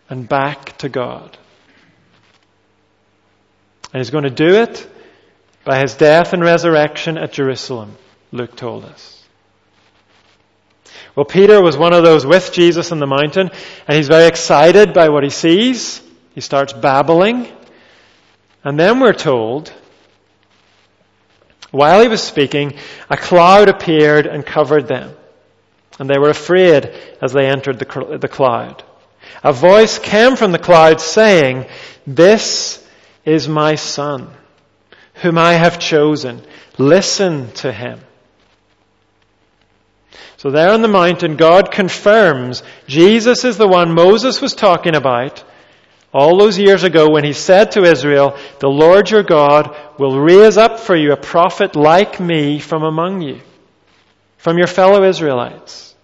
and 0.09 0.29
back 0.29 0.77
to 0.79 0.89
God. 0.89 1.37
And 3.95 4.01
he's 4.01 4.11
going 4.11 4.25
to 4.25 4.31
do 4.31 4.57
it 4.57 4.91
by 5.65 5.79
his 5.79 5.95
death 5.95 6.33
and 6.33 6.43
resurrection 6.43 7.17
at 7.17 7.33
Jerusalem, 7.33 7.97
Luke 8.33 8.57
told 8.57 8.85
us. 8.85 9.25
Well, 11.15 11.25
Peter 11.25 11.63
was 11.63 11.77
one 11.77 11.93
of 11.93 12.03
those 12.03 12.27
with 12.27 12.53
Jesus 12.53 12.91
on 12.91 12.99
the 12.99 13.07
mountain, 13.07 13.51
and 13.87 13.97
he's 13.97 14.09
very 14.09 14.27
excited 14.27 14.95
by 14.95 15.11
what 15.11 15.23
he 15.23 15.31
sees. 15.31 16.03
He 16.35 16.41
starts 16.41 16.73
babbling. 16.73 17.47
And 18.65 18.81
then 18.81 18.99
we're 18.99 19.13
told, 19.13 19.73
while 21.71 22.03
he 22.03 22.09
was 22.09 22.21
speaking, 22.21 22.75
a 23.09 23.17
cloud 23.17 23.69
appeared 23.69 24.27
and 24.27 24.45
covered 24.45 24.89
them. 24.89 25.15
And 26.01 26.11
they 26.11 26.19
were 26.19 26.31
afraid 26.31 26.91
as 27.23 27.33
they 27.33 27.47
entered 27.47 27.79
the, 27.79 28.19
the 28.21 28.27
cloud. 28.27 28.83
A 29.45 29.53
voice 29.53 30.01
came 30.01 30.35
from 30.35 30.51
the 30.51 30.59
cloud 30.59 31.01
saying, 31.01 31.67
This 32.09 32.84
is 33.25 33.49
my 33.49 33.75
son, 33.75 34.31
whom 35.15 35.39
I 35.39 35.55
have 35.55 35.79
chosen. 35.79 36.43
Listen 36.79 37.53
to 37.55 37.73
him. 37.73 38.01
So 40.37 40.51
there 40.51 40.71
on 40.71 40.83
the 40.83 40.89
mountain, 40.89 41.37
God 41.37 41.71
confirms 41.71 42.63
Jesus 42.87 43.45
is 43.45 43.57
the 43.57 43.69
one 43.69 43.95
Moses 43.95 44.43
was 44.43 44.55
talking 44.55 44.95
about 44.95 45.43
all 46.13 46.39
those 46.39 46.59
years 46.59 46.85
ago 46.85 47.11
when 47.11 47.25
he 47.25 47.33
said 47.33 47.73
to 47.73 47.83
Israel, 47.83 48.37
The 48.61 48.69
Lord 48.69 49.11
your 49.11 49.23
God 49.23 49.75
will 49.99 50.21
raise 50.21 50.57
up 50.57 50.79
for 50.79 50.95
you 50.95 51.13
a 51.13 51.17
prophet 51.17 51.75
like 51.75 52.21
me 52.21 52.61
from 52.61 52.85
among 52.85 53.23
you, 53.23 53.41
from 54.37 54.59
your 54.59 54.69
fellow 54.69 55.03
Israelites. 55.03 55.97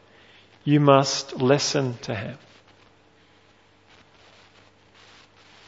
You 0.65 0.81
must 0.81 1.37
listen 1.37 1.97
to 2.03 2.15
him. 2.15 2.39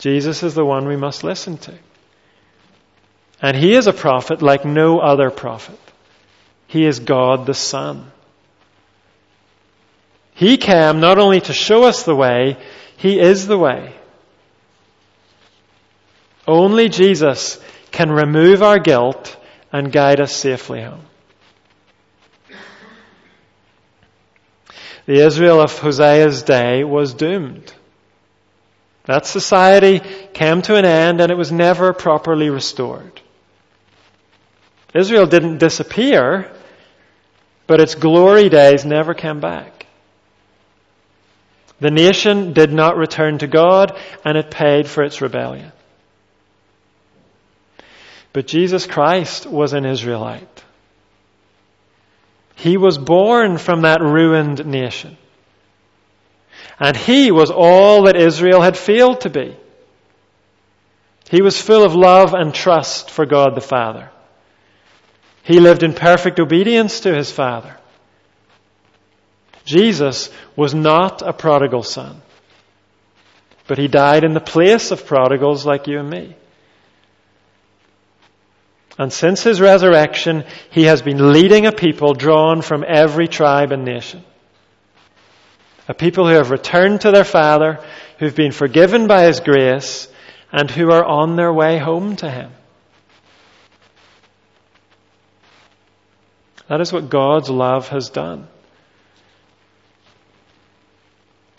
Jesus 0.02 0.42
is 0.42 0.54
the 0.54 0.64
one 0.64 0.88
we 0.88 0.96
must 0.96 1.22
listen 1.22 1.58
to. 1.58 1.78
And 3.40 3.56
he 3.56 3.74
is 3.74 3.86
a 3.86 3.92
prophet 3.92 4.42
like 4.42 4.64
no 4.64 4.98
other 4.98 5.30
prophet. 5.30 5.78
He 6.66 6.84
is 6.84 6.98
God 6.98 7.46
the 7.46 7.54
Son. 7.54 8.10
He 10.34 10.56
came 10.56 10.98
not 10.98 11.18
only 11.18 11.40
to 11.42 11.52
show 11.52 11.84
us 11.84 12.02
the 12.02 12.16
way, 12.16 12.56
He 12.96 13.20
is 13.20 13.46
the 13.46 13.56
way. 13.56 13.94
Only 16.48 16.88
Jesus 16.88 17.60
can 17.92 18.10
remove 18.10 18.60
our 18.60 18.80
guilt 18.80 19.36
and 19.72 19.92
guide 19.92 20.20
us 20.20 20.34
safely 20.34 20.82
home. 20.82 21.06
The 25.06 25.24
Israel 25.24 25.60
of 25.60 25.78
Hosea's 25.78 26.42
day 26.42 26.82
was 26.82 27.14
doomed. 27.14 27.72
That 29.04 29.26
society 29.26 30.00
came 30.32 30.62
to 30.62 30.76
an 30.76 30.84
end 30.84 31.20
and 31.20 31.32
it 31.32 31.36
was 31.36 31.50
never 31.50 31.92
properly 31.92 32.50
restored. 32.50 33.20
Israel 34.94 35.26
didn't 35.26 35.58
disappear, 35.58 36.50
but 37.66 37.80
its 37.80 37.94
glory 37.94 38.48
days 38.48 38.84
never 38.84 39.14
came 39.14 39.40
back. 39.40 39.86
The 41.80 41.90
nation 41.90 42.52
did 42.52 42.72
not 42.72 42.96
return 42.96 43.38
to 43.38 43.48
God 43.48 43.98
and 44.24 44.38
it 44.38 44.52
paid 44.52 44.86
for 44.86 45.02
its 45.02 45.20
rebellion. 45.20 45.72
But 48.32 48.46
Jesus 48.46 48.86
Christ 48.86 49.46
was 49.46 49.72
an 49.72 49.84
Israelite. 49.84 50.64
He 52.54 52.76
was 52.76 52.98
born 52.98 53.58
from 53.58 53.82
that 53.82 54.00
ruined 54.00 54.64
nation. 54.64 55.16
And 56.78 56.96
he 56.96 57.30
was 57.30 57.50
all 57.50 58.04
that 58.04 58.16
Israel 58.16 58.60
had 58.60 58.76
failed 58.76 59.22
to 59.22 59.30
be. 59.30 59.56
He 61.30 61.42
was 61.42 61.60
full 61.60 61.84
of 61.84 61.94
love 61.94 62.34
and 62.34 62.54
trust 62.54 63.10
for 63.10 63.24
God 63.24 63.54
the 63.54 63.60
Father. 63.60 64.10
He 65.44 65.60
lived 65.60 65.82
in 65.82 65.94
perfect 65.94 66.38
obedience 66.38 67.00
to 67.00 67.14
his 67.14 67.30
Father. 67.30 67.76
Jesus 69.64 70.30
was 70.56 70.74
not 70.74 71.22
a 71.22 71.32
prodigal 71.32 71.82
son, 71.82 72.20
but 73.66 73.78
he 73.78 73.88
died 73.88 74.24
in 74.24 74.34
the 74.34 74.40
place 74.40 74.90
of 74.90 75.06
prodigals 75.06 75.64
like 75.64 75.86
you 75.86 75.98
and 76.00 76.10
me. 76.10 76.36
And 78.98 79.12
since 79.12 79.42
his 79.42 79.60
resurrection, 79.60 80.44
he 80.70 80.84
has 80.84 81.00
been 81.00 81.32
leading 81.32 81.66
a 81.66 81.72
people 81.72 82.12
drawn 82.12 82.60
from 82.60 82.84
every 82.86 83.26
tribe 83.26 83.72
and 83.72 83.84
nation. 83.84 84.22
A 85.92 85.94
people 85.94 86.26
who 86.26 86.36
have 86.36 86.50
returned 86.50 87.02
to 87.02 87.10
their 87.10 87.22
Father, 87.22 87.78
who've 88.18 88.34
been 88.34 88.52
forgiven 88.52 89.08
by 89.08 89.24
his 89.24 89.40
grace, 89.40 90.08
and 90.50 90.70
who 90.70 90.90
are 90.90 91.04
on 91.04 91.36
their 91.36 91.52
way 91.52 91.76
home 91.76 92.16
to 92.16 92.30
him. 92.30 92.50
That 96.66 96.80
is 96.80 96.94
what 96.94 97.10
God's 97.10 97.50
love 97.50 97.88
has 97.88 98.08
done. 98.08 98.48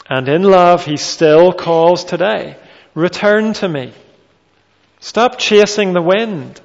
And 0.09 0.27
in 0.27 0.41
love, 0.41 0.83
he 0.83 0.97
still 0.97 1.53
calls 1.53 2.03
today, 2.03 2.57
return 2.95 3.53
to 3.53 3.69
me. 3.69 3.93
Stop 4.99 5.37
chasing 5.37 5.93
the 5.93 6.01
wind. 6.01 6.59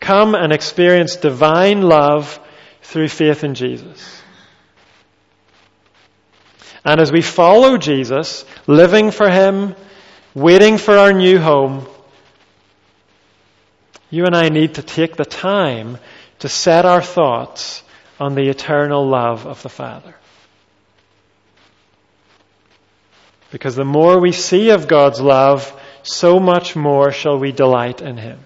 Come 0.00 0.34
and 0.34 0.50
experience 0.50 1.16
divine 1.16 1.82
love 1.82 2.40
through 2.80 3.08
faith 3.08 3.44
in 3.44 3.54
Jesus. 3.54 4.22
And 6.86 7.00
as 7.00 7.10
we 7.10 7.20
follow 7.20 7.78
Jesus, 7.78 8.44
living 8.68 9.10
for 9.10 9.28
Him, 9.28 9.74
waiting 10.34 10.78
for 10.78 10.96
our 10.96 11.12
new 11.12 11.40
home, 11.40 11.84
you 14.08 14.24
and 14.24 14.36
I 14.36 14.50
need 14.50 14.76
to 14.76 14.82
take 14.82 15.16
the 15.16 15.24
time 15.24 15.98
to 16.38 16.48
set 16.48 16.84
our 16.84 17.02
thoughts 17.02 17.82
on 18.20 18.36
the 18.36 18.48
eternal 18.48 19.04
love 19.04 19.46
of 19.46 19.60
the 19.64 19.68
Father. 19.68 20.14
Because 23.50 23.74
the 23.74 23.84
more 23.84 24.20
we 24.20 24.30
see 24.30 24.70
of 24.70 24.86
God's 24.86 25.20
love, 25.20 25.72
so 26.04 26.38
much 26.38 26.76
more 26.76 27.10
shall 27.10 27.36
we 27.36 27.50
delight 27.50 28.00
in 28.00 28.16
Him. 28.16 28.38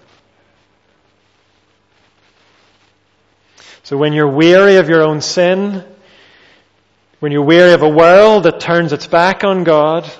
So 3.83 3.97
when 3.97 4.13
you're 4.13 4.27
weary 4.27 4.77
of 4.77 4.89
your 4.89 5.03
own 5.03 5.21
sin, 5.21 5.83
when 7.21 7.31
you're 7.31 7.43
weary 7.43 7.73
of 7.73 7.83
a 7.83 7.87
world 7.89 8.43
that 8.43 8.59
turns 8.59 8.91
its 8.93 9.05
back 9.05 9.43
on 9.43 9.63
God, 9.63 10.11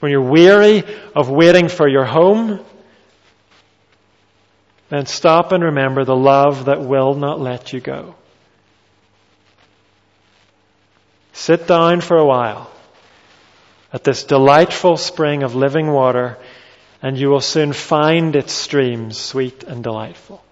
when 0.00 0.12
you're 0.12 0.20
weary 0.20 0.84
of 1.14 1.30
waiting 1.30 1.68
for 1.68 1.88
your 1.88 2.04
home, 2.04 2.60
then 4.90 5.06
stop 5.06 5.52
and 5.52 5.64
remember 5.64 6.04
the 6.04 6.14
love 6.14 6.66
that 6.66 6.82
will 6.82 7.14
not 7.14 7.40
let 7.40 7.72
you 7.72 7.80
go. 7.80 8.14
Sit 11.32 11.66
down 11.66 12.02
for 12.02 12.18
a 12.18 12.26
while 12.26 12.70
at 13.90 14.04
this 14.04 14.24
delightful 14.24 14.98
spring 14.98 15.44
of 15.44 15.54
living 15.54 15.90
water, 15.90 16.36
and 17.00 17.16
you 17.16 17.30
will 17.30 17.40
soon 17.40 17.72
find 17.72 18.36
its 18.36 18.52
streams 18.52 19.16
sweet 19.16 19.64
and 19.64 19.82
delightful. 19.82 20.43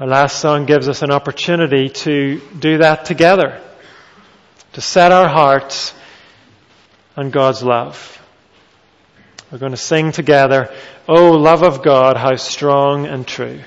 Our 0.00 0.06
last 0.06 0.40
song 0.40 0.64
gives 0.64 0.88
us 0.88 1.02
an 1.02 1.10
opportunity 1.10 1.90
to 1.90 2.40
do 2.58 2.78
that 2.78 3.04
together, 3.04 3.60
to 4.72 4.80
set 4.80 5.12
our 5.12 5.28
hearts 5.28 5.92
on 7.18 7.28
God's 7.28 7.62
love. 7.62 8.18
We're 9.52 9.58
going 9.58 9.72
to 9.72 9.76
sing 9.76 10.12
together, 10.12 10.74
Oh, 11.06 11.32
love 11.32 11.62
of 11.62 11.82
God, 11.82 12.16
how 12.16 12.36
strong 12.36 13.04
and 13.04 13.26
true. 13.26 13.60